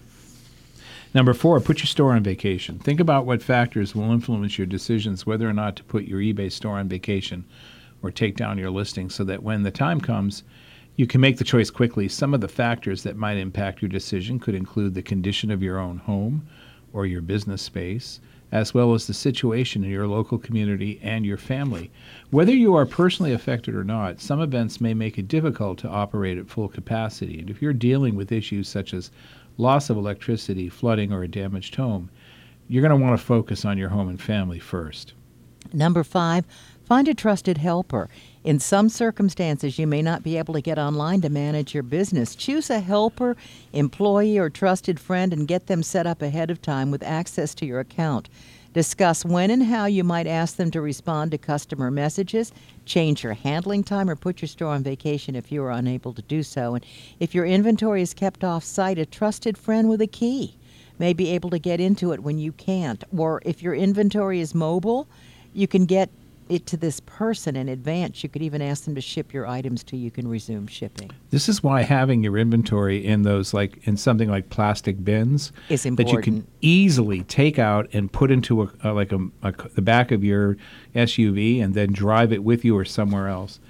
Number 1.12 1.34
four, 1.34 1.58
put 1.60 1.80
your 1.80 1.86
store 1.86 2.12
on 2.12 2.22
vacation. 2.22 2.78
Think 2.78 3.00
about 3.00 3.26
what 3.26 3.42
factors 3.42 3.96
will 3.96 4.12
influence 4.12 4.56
your 4.56 4.66
decisions 4.66 5.26
whether 5.26 5.48
or 5.48 5.52
not 5.52 5.74
to 5.76 5.84
put 5.84 6.04
your 6.04 6.20
eBay 6.20 6.52
store 6.52 6.78
on 6.78 6.88
vacation 6.88 7.44
or 8.00 8.12
take 8.12 8.36
down 8.36 8.58
your 8.58 8.70
listing 8.70 9.10
so 9.10 9.24
that 9.24 9.42
when 9.42 9.64
the 9.64 9.72
time 9.72 10.00
comes, 10.00 10.44
you 10.94 11.08
can 11.08 11.20
make 11.20 11.38
the 11.38 11.44
choice 11.44 11.68
quickly. 11.68 12.06
Some 12.08 12.32
of 12.32 12.40
the 12.40 12.48
factors 12.48 13.02
that 13.02 13.16
might 13.16 13.38
impact 13.38 13.82
your 13.82 13.88
decision 13.88 14.38
could 14.38 14.54
include 14.54 14.94
the 14.94 15.02
condition 15.02 15.50
of 15.50 15.64
your 15.64 15.78
own 15.78 15.98
home 15.98 16.46
or 16.92 17.06
your 17.06 17.22
business 17.22 17.62
space, 17.62 18.20
as 18.52 18.72
well 18.72 18.94
as 18.94 19.06
the 19.06 19.14
situation 19.14 19.82
in 19.82 19.90
your 19.90 20.06
local 20.06 20.38
community 20.38 21.00
and 21.02 21.26
your 21.26 21.36
family. 21.36 21.90
Whether 22.30 22.52
you 22.52 22.74
are 22.76 22.86
personally 22.86 23.32
affected 23.32 23.74
or 23.74 23.84
not, 23.84 24.20
some 24.20 24.40
events 24.40 24.80
may 24.80 24.94
make 24.94 25.18
it 25.18 25.26
difficult 25.28 25.78
to 25.78 25.88
operate 25.88 26.38
at 26.38 26.48
full 26.48 26.68
capacity. 26.68 27.40
And 27.40 27.50
if 27.50 27.60
you're 27.60 27.72
dealing 27.72 28.14
with 28.14 28.30
issues 28.30 28.68
such 28.68 28.94
as 28.94 29.10
loss 29.56 29.90
of 29.90 29.96
electricity, 29.96 30.68
flooding, 30.68 31.12
or 31.12 31.22
a 31.22 31.28
damaged 31.28 31.74
home, 31.76 32.10
you're 32.68 32.82
going 32.86 32.98
to 32.98 33.04
want 33.04 33.18
to 33.18 33.24
focus 33.24 33.64
on 33.64 33.78
your 33.78 33.88
home 33.88 34.08
and 34.08 34.20
family 34.20 34.58
first. 34.58 35.14
Number 35.72 36.02
five, 36.04 36.44
find 36.84 37.06
a 37.08 37.14
trusted 37.14 37.58
helper. 37.58 38.08
In 38.42 38.58
some 38.58 38.88
circumstances, 38.88 39.78
you 39.78 39.86
may 39.86 40.02
not 40.02 40.22
be 40.22 40.38
able 40.38 40.54
to 40.54 40.60
get 40.60 40.78
online 40.78 41.20
to 41.20 41.28
manage 41.28 41.74
your 41.74 41.82
business. 41.82 42.34
Choose 42.34 42.70
a 42.70 42.80
helper, 42.80 43.36
employee, 43.72 44.38
or 44.38 44.50
trusted 44.50 44.98
friend 44.98 45.32
and 45.32 45.46
get 45.46 45.66
them 45.66 45.82
set 45.82 46.06
up 46.06 46.22
ahead 46.22 46.50
of 46.50 46.62
time 46.62 46.90
with 46.90 47.02
access 47.02 47.54
to 47.56 47.66
your 47.66 47.80
account. 47.80 48.28
Discuss 48.72 49.24
when 49.24 49.50
and 49.50 49.64
how 49.64 49.86
you 49.86 50.04
might 50.04 50.28
ask 50.28 50.54
them 50.54 50.70
to 50.70 50.80
respond 50.80 51.32
to 51.32 51.38
customer 51.38 51.90
messages, 51.90 52.52
change 52.84 53.24
your 53.24 53.32
handling 53.32 53.82
time, 53.82 54.08
or 54.08 54.14
put 54.14 54.40
your 54.40 54.48
store 54.48 54.68
on 54.68 54.84
vacation 54.84 55.34
if 55.34 55.50
you 55.50 55.64
are 55.64 55.72
unable 55.72 56.12
to 56.14 56.22
do 56.22 56.44
so. 56.44 56.76
And 56.76 56.86
if 57.18 57.34
your 57.34 57.46
inventory 57.46 58.00
is 58.00 58.14
kept 58.14 58.44
off 58.44 58.62
site, 58.62 58.98
a 58.98 59.06
trusted 59.06 59.58
friend 59.58 59.88
with 59.88 60.00
a 60.00 60.06
key 60.06 60.56
may 61.00 61.12
be 61.12 61.30
able 61.30 61.50
to 61.50 61.58
get 61.58 61.80
into 61.80 62.12
it 62.12 62.22
when 62.22 62.38
you 62.38 62.52
can't. 62.52 63.02
Or 63.16 63.42
if 63.44 63.60
your 63.60 63.74
inventory 63.74 64.38
is 64.38 64.54
mobile, 64.54 65.08
you 65.52 65.66
can 65.66 65.84
get 65.84 66.10
it 66.50 66.66
to 66.66 66.76
this 66.76 67.00
person 67.00 67.54
in 67.56 67.68
advance. 67.68 68.22
You 68.22 68.28
could 68.28 68.42
even 68.42 68.60
ask 68.60 68.84
them 68.84 68.94
to 68.96 69.00
ship 69.00 69.32
your 69.32 69.46
items 69.46 69.84
till 69.84 69.98
you 69.98 70.10
can 70.10 70.26
resume 70.28 70.66
shipping. 70.66 71.10
This 71.30 71.48
is 71.48 71.62
why 71.62 71.82
having 71.82 72.24
your 72.24 72.36
inventory 72.36 73.06
in 73.06 73.22
those 73.22 73.54
like 73.54 73.86
in 73.86 73.96
something 73.96 74.28
like 74.28 74.50
plastic 74.50 75.02
bins 75.04 75.52
Is 75.68 75.86
important. 75.86 76.24
that 76.24 76.26
you 76.26 76.32
can 76.32 76.46
easily 76.60 77.22
take 77.22 77.58
out 77.58 77.88
and 77.92 78.12
put 78.12 78.30
into 78.30 78.70
a, 78.82 78.92
like 78.92 79.12
a, 79.12 79.28
a 79.42 79.52
the 79.74 79.82
back 79.82 80.10
of 80.10 80.24
your 80.24 80.56
SUV 80.94 81.62
and 81.62 81.74
then 81.74 81.92
drive 81.92 82.32
it 82.32 82.42
with 82.42 82.64
you 82.64 82.76
or 82.76 82.84
somewhere 82.84 83.28
else. 83.28 83.60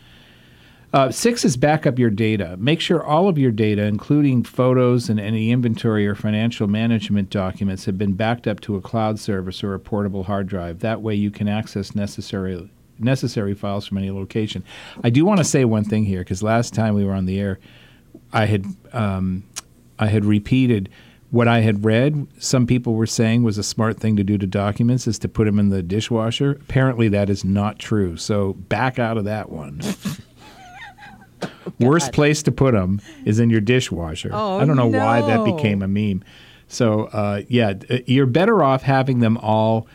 Uh, 0.93 1.11
six 1.11 1.45
is 1.45 1.57
back 1.57 1.87
up 1.87 1.99
your 1.99 2.11
data. 2.11 2.57
Make 2.59 2.81
sure 2.81 3.05
all 3.05 3.29
of 3.29 3.39
your 3.39 3.53
data, 3.53 3.85
including 3.85 4.43
photos 4.43 5.09
and 5.09 5.21
any 5.21 5.53
inventory 5.53 6.07
or 6.07 6.17
financial 6.17 6.67
management 6.67 7.31
documents, 7.31 7.85
have 7.85 7.97
been 7.97 8.15
backed 8.15 8.49
up 8.49 8.61
to 8.63 8.75
a 8.75 8.81
cloud 8.81 9.21
service 9.21 9.63
or 9.63 9.73
a 9.73 9.79
portable 9.79 10.25
hard 10.25 10.49
drive. 10.49 10.81
That 10.81 11.01
way, 11.01 11.15
you 11.15 11.31
can 11.31 11.49
access 11.49 11.95
necessary 11.95 12.69
necessary 12.99 13.55
files 13.55 13.87
from 13.87 13.99
any 13.99 14.11
location. 14.11 14.63
I 15.03 15.11
do 15.11 15.25
want 15.25 15.39
to 15.39 15.45
say 15.45 15.65
one 15.65 15.85
thing 15.85 16.05
here 16.05 16.21
because 16.21 16.43
last 16.43 16.75
time 16.75 16.95
we 16.95 17.05
were 17.05 17.15
on 17.15 17.25
the 17.25 17.39
air, 17.39 17.61
I 18.33 18.47
had 18.47 18.67
um, 18.93 19.45
I 19.99 20.07
had 20.07 20.25
repeated 20.25 20.91
what 21.31 21.47
I 21.47 21.61
had 21.61 21.85
read, 21.85 22.27
some 22.39 22.67
people 22.67 22.95
were 22.95 23.07
saying 23.07 23.45
was 23.45 23.57
a 23.57 23.63
smart 23.63 24.01
thing 24.01 24.17
to 24.17 24.25
do 24.25 24.37
to 24.37 24.47
documents 24.47 25.07
is 25.07 25.19
to 25.21 25.29
put 25.29 25.45
them 25.45 25.61
in 25.61 25.69
the 25.69 25.83
dishwasher. 25.83 26.53
Apparently, 26.53 27.09
that 27.09 27.31
is 27.31 27.45
not 27.45 27.79
true. 27.79 28.17
So 28.17 28.55
back 28.55 28.99
out 28.99 29.17
of 29.17 29.25
that 29.27 29.49
one. 29.49 29.81
Worst 31.81 32.13
place 32.13 32.43
to 32.45 32.53
put 32.53 32.73
them 32.73 33.01
is 33.25 33.41
in 33.41 33.51
your 33.51 33.61
dishwasher. 33.61 34.31
Oh, 34.33 34.59
I 34.59 34.65
don't 34.65 34.77
know 34.77 34.87
why 34.87 35.21
that 35.23 35.45
became 35.45 35.83
a 35.83 35.89
meme. 35.89 36.23
So 36.69 37.05
uh, 37.07 37.43
yeah, 37.49 37.75
you're 38.07 38.27
better 38.27 38.63
off 38.63 38.83
having 38.83 39.21
them 39.21 39.37
all, 39.39 39.89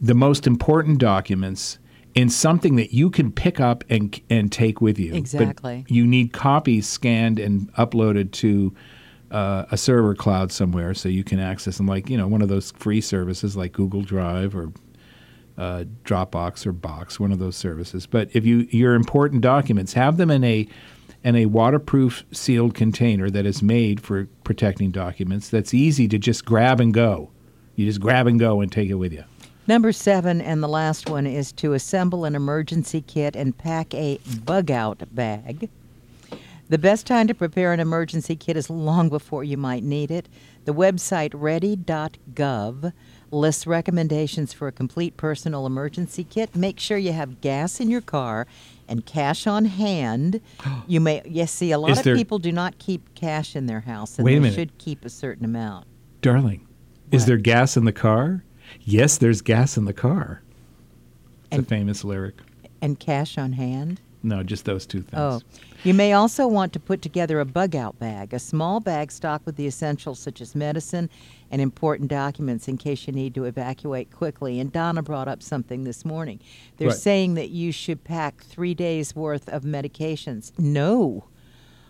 the 0.00 0.14
most 0.14 0.46
important 0.46 0.98
documents, 0.98 1.78
in 2.14 2.28
something 2.28 2.76
that 2.76 2.92
you 2.92 3.10
can 3.10 3.30
pick 3.30 3.60
up 3.60 3.84
and 3.88 4.20
and 4.28 4.50
take 4.50 4.80
with 4.80 4.98
you. 4.98 5.12
But 5.12 5.18
Exactly. 5.18 5.84
you 5.88 6.06
need 6.06 6.32
copies 6.32 6.88
scanned 6.88 7.38
and 7.38 7.72
uploaded 7.74 8.32
to 8.32 8.74
uh, 9.30 9.66
a 9.70 9.76
server 9.76 10.14
cloud 10.14 10.50
somewhere 10.50 10.94
so 10.94 11.08
you 11.08 11.22
can 11.22 11.38
access 11.38 11.76
them, 11.76 11.86
like 11.86 12.10
you 12.10 12.16
know 12.16 12.26
one 12.26 12.42
of 12.42 12.48
those 12.48 12.72
free 12.72 13.00
services 13.00 13.56
like 13.56 13.72
Google 13.72 14.02
Drive 14.02 14.56
or 14.56 14.72
uh, 15.58 15.84
Dropbox 16.04 16.66
or 16.66 16.72
Box, 16.72 17.20
one 17.20 17.32
of 17.32 17.38
those 17.38 17.56
services. 17.56 18.06
But 18.06 18.30
if 18.32 18.44
you 18.44 18.68
your 18.70 18.94
important 18.94 19.42
documents, 19.42 19.92
have 19.94 20.16
them 20.16 20.30
in 20.30 20.44
a 20.44 20.68
in 21.22 21.36
a 21.36 21.46
waterproof 21.46 22.24
sealed 22.32 22.74
container 22.74 23.28
that 23.30 23.44
is 23.44 23.62
made 23.62 24.00
for 24.00 24.26
protecting 24.44 24.90
documents. 24.90 25.50
That's 25.50 25.74
easy 25.74 26.08
to 26.08 26.18
just 26.18 26.44
grab 26.44 26.80
and 26.80 26.94
go. 26.94 27.30
You 27.76 27.86
just 27.86 28.00
grab 28.00 28.26
and 28.26 28.38
go 28.38 28.60
and 28.60 28.70
take 28.70 28.90
it 28.90 28.94
with 28.94 29.12
you. 29.12 29.24
Number 29.66 29.92
seven, 29.92 30.40
and 30.40 30.62
the 30.62 30.68
last 30.68 31.08
one, 31.08 31.26
is 31.26 31.52
to 31.52 31.74
assemble 31.74 32.24
an 32.24 32.34
emergency 32.34 33.02
kit 33.02 33.36
and 33.36 33.56
pack 33.56 33.94
a 33.94 34.18
bug 34.44 34.70
out 34.70 35.02
bag. 35.14 35.68
The 36.68 36.78
best 36.78 37.06
time 37.06 37.26
to 37.26 37.34
prepare 37.34 37.72
an 37.72 37.80
emergency 37.80 38.36
kit 38.36 38.56
is 38.56 38.70
long 38.70 39.08
before 39.08 39.44
you 39.44 39.56
might 39.56 39.82
need 39.82 40.10
it. 40.10 40.28
The 40.66 40.74
website 40.74 41.30
ready.gov 41.34 42.92
lists 43.30 43.66
recommendations 43.66 44.52
for 44.52 44.66
a 44.68 44.72
complete 44.72 45.16
personal 45.16 45.66
emergency 45.66 46.24
kit. 46.24 46.54
Make 46.56 46.80
sure 46.80 46.98
you 46.98 47.12
have 47.12 47.40
gas 47.40 47.80
in 47.80 47.88
your 47.90 48.00
car 48.00 48.46
and 48.88 49.06
cash 49.06 49.46
on 49.46 49.66
hand. 49.66 50.40
You 50.88 51.00
may, 51.00 51.22
yes, 51.24 51.52
see, 51.52 51.70
a 51.70 51.78
lot 51.78 51.92
Is 51.92 51.98
of 51.98 52.04
there- 52.04 52.16
people 52.16 52.38
do 52.40 52.50
not 52.52 52.78
keep 52.78 53.14
cash 53.14 53.54
in 53.54 53.66
their 53.66 53.80
house, 53.80 54.18
and 54.18 54.24
Wait 54.24 54.32
a 54.32 54.36
they 54.36 54.40
minute. 54.40 54.54
should 54.54 54.78
keep 54.78 55.04
a 55.04 55.10
certain 55.10 55.44
amount. 55.44 55.86
Darling, 56.22 56.66
is 57.12 57.22
What? 57.22 57.26
there 57.28 57.36
gas 57.36 57.76
in 57.76 57.84
the 57.84 57.92
car? 57.92 58.42
Yes, 58.82 59.18
there's 59.18 59.40
gas 59.42 59.76
in 59.76 59.84
the 59.84 59.92
car. 59.92 60.42
It's 61.44 61.56
And- 61.58 61.62
a 61.62 61.68
famous 61.68 62.02
lyric. 62.04 62.36
And 62.82 62.98
cash 62.98 63.36
on 63.38 63.52
hand? 63.52 64.00
No, 64.22 64.42
just 64.42 64.64
those 64.66 64.84
two 64.86 65.00
things. 65.00 65.14
Oh, 65.16 65.40
you 65.82 65.94
may 65.94 66.12
also 66.12 66.46
want 66.46 66.72
to 66.74 66.80
put 66.80 67.00
together 67.00 67.40
a 67.40 67.44
bug 67.46 67.74
out 67.74 67.98
bag, 67.98 68.34
a 68.34 68.38
small 68.38 68.78
bag 68.80 69.10
stocked 69.10 69.46
with 69.46 69.56
the 69.56 69.66
essentials 69.66 70.18
such 70.18 70.42
as 70.42 70.54
medicine 70.54 71.08
and 71.50 71.62
important 71.62 72.10
documents 72.10 72.68
in 72.68 72.76
case 72.76 73.06
you 73.06 73.14
need 73.14 73.34
to 73.34 73.44
evacuate 73.44 74.10
quickly. 74.12 74.60
And 74.60 74.70
Donna 74.70 75.02
brought 75.02 75.26
up 75.26 75.42
something 75.42 75.84
this 75.84 76.04
morning. 76.04 76.38
They're 76.76 76.88
Right. 76.88 76.96
saying 76.98 77.34
that 77.34 77.48
you 77.48 77.72
should 77.72 78.04
pack 78.04 78.42
three 78.44 78.74
days 78.74 79.16
worth 79.16 79.48
of 79.48 79.62
medications. 79.62 80.52
No. 80.58 81.24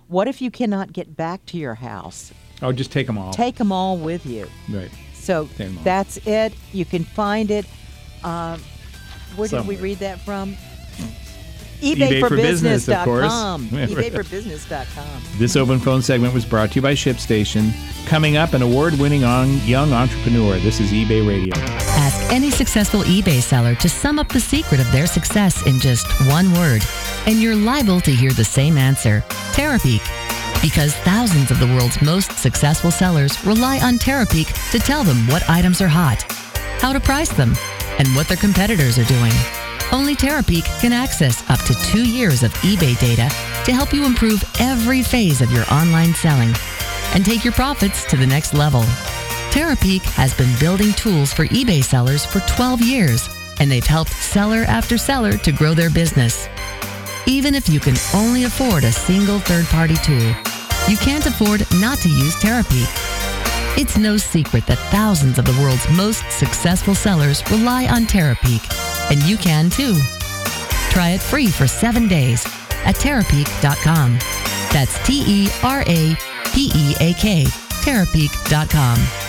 What 0.07 0.29
if 0.29 0.41
you 0.41 0.51
cannot 0.53 0.93
get 0.93 1.17
back 1.17 1.45
to 1.47 1.59
your 1.59 1.75
house? 1.75 2.33
Oh, 2.63 2.71
just 2.73 2.93
take 2.93 3.07
them 3.09 3.19
all. 3.19 3.33
Take 3.33 3.57
them 3.57 3.73
all 3.73 3.97
with 3.97 4.25
you. 4.25 4.47
right. 4.69 4.91
So 5.15 5.49
Take 5.57 5.69
'em 5.69 5.79
all. 5.79 5.85
that's 5.85 6.17
it. 6.27 6.53
You 6.73 6.85
can 6.85 7.05
find 7.05 7.51
it. 7.51 7.67
Um, 8.25 8.61
where 9.37 9.49
did 9.49 9.67
we 9.67 9.77
read 9.77 9.99
that 9.99 10.21
from? 10.21 10.57
eBay 11.97 12.21
for 12.21 12.37
Business, 12.37 12.89
of 12.89 13.05
course. 13.05 13.33
eBayforbusiness.com. 13.33 13.69
eBayforbusiness.com. 13.69 15.23
This 15.39 15.57
open 15.57 15.79
phone 15.79 16.03
segment 16.03 16.35
was 16.35 16.45
brought 16.45 16.71
to 16.73 16.77
you 16.77 16.83
by 16.83 16.95
ShipStation. 16.95 17.73
Coming 18.07 18.37
up, 18.37 18.53
an 18.53 18.63
award-winning 18.63 19.25
on 19.25 19.59
young 19.67 19.93
entrepreneur. 19.93 20.59
This 20.59 20.81
is 20.81 20.91
eBay 20.91 21.27
Radio. 21.27 21.55
Ask 21.57 22.33
any 22.33 22.51
successful 22.51 23.01
eBay 23.03 23.41
seller 23.41 23.75
to 23.77 23.89
sum 23.89 24.19
up 24.19 24.29
the 24.29 24.41
secret 24.41 24.81
of 24.81 24.91
their 24.93 25.07
success 25.07 25.67
in 25.67 25.79
just 25.79 26.07
one 26.29 26.53
word, 26.55 26.83
and 27.27 27.41
you're 27.41 27.57
liable 27.57 28.01
to 28.03 28.11
hear 28.11 28.33
the 28.33 28.45
same 28.45 28.77
answer 28.77 29.23
Terapeak. 29.53 30.03
Because 30.63 30.95
thousands 30.97 31.51
of 31.51 31.59
the 31.59 31.67
world's 31.67 32.03
most 32.03 32.33
successful 32.33 32.91
sellers 32.91 33.43
rely 33.47 33.79
on 33.81 33.95
Terapeak 33.95 34.53
to 34.73 34.79
tell 34.79 35.05
them 35.05 35.27
what 35.29 35.49
items 35.49 35.81
are 35.81 35.89
hot, 35.89 36.23
how 36.81 36.93
to 36.93 37.01
price 37.01 37.31
them, 37.31 37.55
and 37.99 38.09
what 38.15 38.29
their 38.29 38.37
competitors 38.37 38.99
are 38.99 39.05
doing. 39.05 39.33
Only 39.93 40.15
Terapeak 40.15 40.65
can 40.81 40.93
access 40.93 41.49
up 41.51 41.61
to 41.63 41.75
two 41.75 42.09
years 42.09 42.45
of 42.45 42.53
eBay 42.63 42.99
data 43.01 43.29
to 43.65 43.73
help 43.73 43.93
you 43.93 44.05
improve 44.05 44.43
every 44.61 45.03
phase 45.03 45.41
of 45.41 45.51
your 45.51 45.65
online 45.73 46.15
selling 46.15 46.55
and 47.13 47.25
take 47.25 47.43
your 47.43 47.53
profits 47.53 48.05
to 48.07 48.17
the 48.17 48.27
next 48.27 48.55
level. 48.55 48.83
Terapeak 49.51 50.03
has 50.03 50.33
been 50.33 50.57
building 50.61 50.93
tools 50.93 51.33
for 51.33 51.45
eBay 51.47 51.83
sellers 51.83 52.25
for 52.25 52.39
12 52.41 52.83
years, 52.83 53.29
and 53.59 53.69
they've 53.69 53.85
helped 53.85 54.13
seller 54.13 54.65
after 54.69 54.97
seller 54.97 55.37
to 55.39 55.51
grow 55.51 55.75
their 55.75 55.91
business. 55.91 56.49
Even 57.27 57.57
if 57.57 57.69
you 57.69 57.81
can 57.81 57.97
only 58.15 58.45
afford 58.45 58.85
a 58.85 58.93
single 58.93 59.41
third 59.41 59.65
party 59.67 59.97
tool, 59.97 60.35
you 60.89 60.97
can't 60.99 61.27
afford 61.27 61.67
not 61.81 61.99
to 61.99 62.09
use 62.09 62.37
Terapeak. 62.37 62.89
It's 63.77 63.99
no 63.99 64.17
secret 64.17 64.67
that 64.67 64.79
thousands 64.93 65.39
of 65.39 65.47
the 65.47 65.61
world's 65.61 65.89
most 65.97 66.31
successful 66.31 66.95
sellers 66.95 67.43
rely 67.51 67.87
on 67.87 68.05
Terapeak, 68.05 68.90
and 69.11 69.23
you 69.25 69.37
can 69.37 69.71
too. 69.71 69.95
Try 70.91 71.11
it 71.11 71.21
free 71.21 71.49
for 71.49 71.67
seven 71.67 72.09
days 72.09 72.45
at 72.85 72.97
Terapeak.com. 72.97 74.19
That's 74.73 74.99
T 75.07 75.23
E 75.27 75.49
R 75.63 75.83
A 75.83 76.17
P 76.53 76.71
E 76.75 76.95
A 77.01 77.15
K, 77.15 77.45
Terapeak.com. 77.83 79.20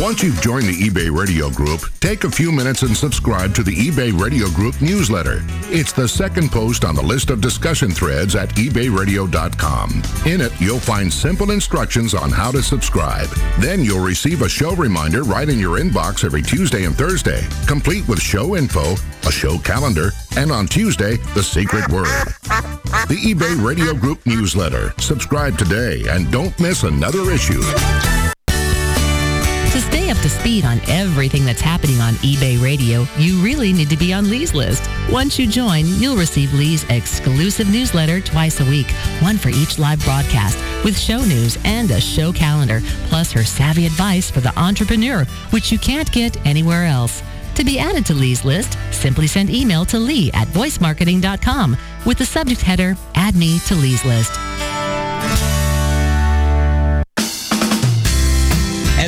Once 0.00 0.22
you've 0.22 0.40
joined 0.40 0.64
the 0.64 0.88
eBay 0.88 1.14
Radio 1.14 1.50
Group, 1.50 1.82
take 2.00 2.24
a 2.24 2.30
few 2.30 2.50
minutes 2.50 2.80
and 2.80 2.96
subscribe 2.96 3.54
to 3.54 3.62
the 3.62 3.74
eBay 3.74 4.18
Radio 4.18 4.48
Group 4.48 4.80
newsletter. 4.80 5.42
It's 5.64 5.92
the 5.92 6.08
second 6.08 6.50
post 6.50 6.86
on 6.86 6.94
the 6.94 7.02
list 7.02 7.28
of 7.28 7.42
discussion 7.42 7.90
threads 7.90 8.34
at 8.34 8.48
ebayradio.com. 8.54 10.02
In 10.24 10.40
it, 10.40 10.58
you'll 10.58 10.80
find 10.80 11.12
simple 11.12 11.50
instructions 11.50 12.14
on 12.14 12.30
how 12.30 12.50
to 12.50 12.62
subscribe. 12.62 13.28
Then 13.58 13.84
you'll 13.84 14.02
receive 14.02 14.40
a 14.40 14.48
show 14.48 14.74
reminder 14.74 15.22
right 15.22 15.50
in 15.50 15.58
your 15.58 15.78
inbox 15.78 16.24
every 16.24 16.40
Tuesday 16.40 16.84
and 16.84 16.96
Thursday, 16.96 17.46
complete 17.66 18.08
with 18.08 18.22
show 18.22 18.56
info, 18.56 18.94
a 19.26 19.30
show 19.30 19.58
calendar, 19.58 20.12
and 20.34 20.50
on 20.50 20.66
Tuesday, 20.66 21.16
the 21.34 21.42
secret 21.42 21.86
word. 21.90 22.06
The 23.08 23.20
eBay 23.22 23.62
Radio 23.62 23.92
Group 23.92 24.24
newsletter. 24.24 24.94
Subscribe 24.96 25.58
today 25.58 26.04
and 26.08 26.32
don't 26.32 26.58
miss 26.58 26.84
another 26.84 27.30
issue. 27.30 27.60
Up 30.10 30.16
to 30.18 30.28
speed 30.28 30.64
on 30.64 30.80
everything 30.88 31.44
that's 31.44 31.60
happening 31.60 32.00
on 32.00 32.14
eBay 32.14 32.60
Radio, 32.60 33.06
you 33.16 33.40
really 33.40 33.72
need 33.72 33.88
to 33.90 33.96
be 33.96 34.12
on 34.12 34.28
Lee's 34.28 34.52
list. 34.54 34.90
Once 35.08 35.38
you 35.38 35.46
join, 35.46 35.86
you'll 35.86 36.16
receive 36.16 36.52
Lee's 36.52 36.82
exclusive 36.90 37.70
newsletter 37.70 38.20
twice 38.20 38.58
a 38.58 38.64
week, 38.64 38.90
one 39.20 39.38
for 39.38 39.50
each 39.50 39.78
live 39.78 40.04
broadcast, 40.04 40.58
with 40.84 40.98
show 40.98 41.20
news 41.20 41.58
and 41.64 41.92
a 41.92 42.00
show 42.00 42.32
calendar, 42.32 42.80
plus 43.04 43.30
her 43.30 43.44
savvy 43.44 43.86
advice 43.86 44.28
for 44.28 44.40
the 44.40 44.58
entrepreneur, 44.58 45.24
which 45.50 45.70
you 45.70 45.78
can't 45.78 46.10
get 46.10 46.44
anywhere 46.44 46.86
else. 46.86 47.22
To 47.54 47.64
be 47.64 47.78
added 47.78 48.04
to 48.06 48.14
Lee's 48.14 48.44
list, 48.44 48.76
simply 48.90 49.28
send 49.28 49.48
email 49.48 49.84
to 49.84 49.98
lee 50.00 50.32
at 50.32 50.48
voicemarketing.com 50.48 51.76
with 52.04 52.18
the 52.18 52.26
subject 52.26 52.62
header, 52.62 52.96
Add 53.14 53.36
Me 53.36 53.60
to 53.60 53.76
Lee's 53.76 54.04
List. 54.04 54.32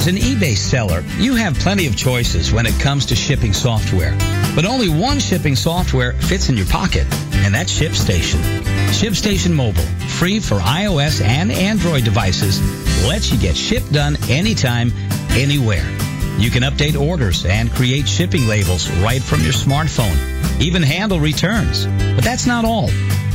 As 0.03 0.09
an 0.09 0.17
eBay 0.17 0.57
seller, 0.57 1.05
you 1.17 1.37
have 1.37 1.55
plenty 1.61 1.87
of 1.87 1.97
choices 1.97 2.53
when 2.53 2.67
it 2.67 2.77
comes 2.81 3.07
to 3.07 3.15
shipping 3.15 3.53
software. 3.53 4.11
But 4.57 4.65
only 4.65 4.88
one 4.88 5.21
shipping 5.21 5.55
software 5.55 6.15
fits 6.15 6.49
in 6.49 6.57
your 6.57 6.67
pocket, 6.67 7.07
and 7.35 7.55
that's 7.55 7.73
ShipStation. 7.79 8.41
ShipStation 8.88 9.53
Mobile, 9.53 9.85
free 10.09 10.41
for 10.41 10.57
iOS 10.57 11.25
and 11.25 11.53
Android 11.53 12.03
devices, 12.03 12.61
lets 13.07 13.31
you 13.31 13.38
get 13.38 13.57
ship 13.57 13.85
done 13.93 14.17
anytime, 14.29 14.91
anywhere. 15.31 15.88
You 16.37 16.51
can 16.51 16.65
update 16.65 17.01
orders 17.01 17.47
and 17.47 17.71
create 17.71 18.09
shipping 18.09 18.49
labels 18.49 18.91
right 19.05 19.23
from 19.23 19.43
your 19.43 19.53
smartphone, 19.53 20.19
even 20.61 20.83
handle 20.83 21.21
returns. 21.21 21.87
But 22.17 22.25
that's 22.25 22.45
not 22.45 22.65
all. 22.65 22.87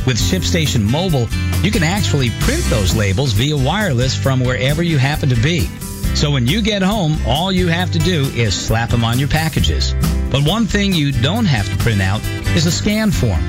With 0.06 0.18
ShipStation 0.18 0.82
Mobile, 0.82 1.28
you 1.64 1.70
can 1.70 1.82
actually 1.82 2.28
print 2.40 2.62
those 2.64 2.94
labels 2.94 3.32
via 3.32 3.56
wireless 3.56 4.14
from 4.14 4.40
wherever 4.40 4.82
you 4.82 4.98
happen 4.98 5.30
to 5.30 5.36
be. 5.36 5.66
So 6.14 6.30
when 6.30 6.46
you 6.46 6.62
get 6.62 6.82
home, 6.82 7.16
all 7.26 7.52
you 7.52 7.68
have 7.68 7.92
to 7.92 7.98
do 7.98 8.24
is 8.34 8.54
slap 8.54 8.90
them 8.90 9.04
on 9.04 9.18
your 9.18 9.28
packages. 9.28 9.94
But 10.30 10.42
one 10.42 10.66
thing 10.66 10.92
you 10.92 11.12
don't 11.12 11.46
have 11.46 11.70
to 11.70 11.76
print 11.78 12.02
out 12.02 12.22
is 12.56 12.66
a 12.66 12.72
scan 12.72 13.10
form. 13.10 13.40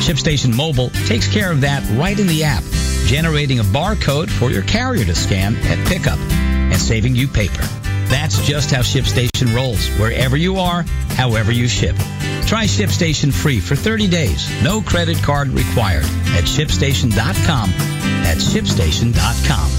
ShipStation 0.00 0.54
Mobile 0.54 0.90
takes 1.06 1.28
care 1.28 1.50
of 1.50 1.60
that 1.60 1.82
right 1.96 2.18
in 2.18 2.26
the 2.26 2.44
app, 2.44 2.64
generating 3.06 3.60
a 3.60 3.62
barcode 3.62 4.30
for 4.30 4.50
your 4.50 4.62
carrier 4.62 5.04
to 5.04 5.14
scan 5.14 5.56
at 5.56 5.86
pickup 5.86 6.18
and 6.18 6.76
saving 6.80 7.14
you 7.14 7.28
paper. 7.28 7.62
That's 8.08 8.44
just 8.46 8.70
how 8.70 8.80
ShipStation 8.80 9.54
rolls, 9.54 9.88
wherever 9.98 10.36
you 10.36 10.56
are, 10.56 10.82
however 11.10 11.52
you 11.52 11.68
ship. 11.68 11.96
Try 12.46 12.64
ShipStation 12.64 13.32
free 13.32 13.60
for 13.60 13.76
30 13.76 14.08
days, 14.08 14.62
no 14.62 14.82
credit 14.82 15.16
card 15.22 15.48
required 15.48 16.04
at 16.34 16.44
shipstation.com. 16.44 17.70
That's 18.22 18.44
shipstation.com. 18.52 19.70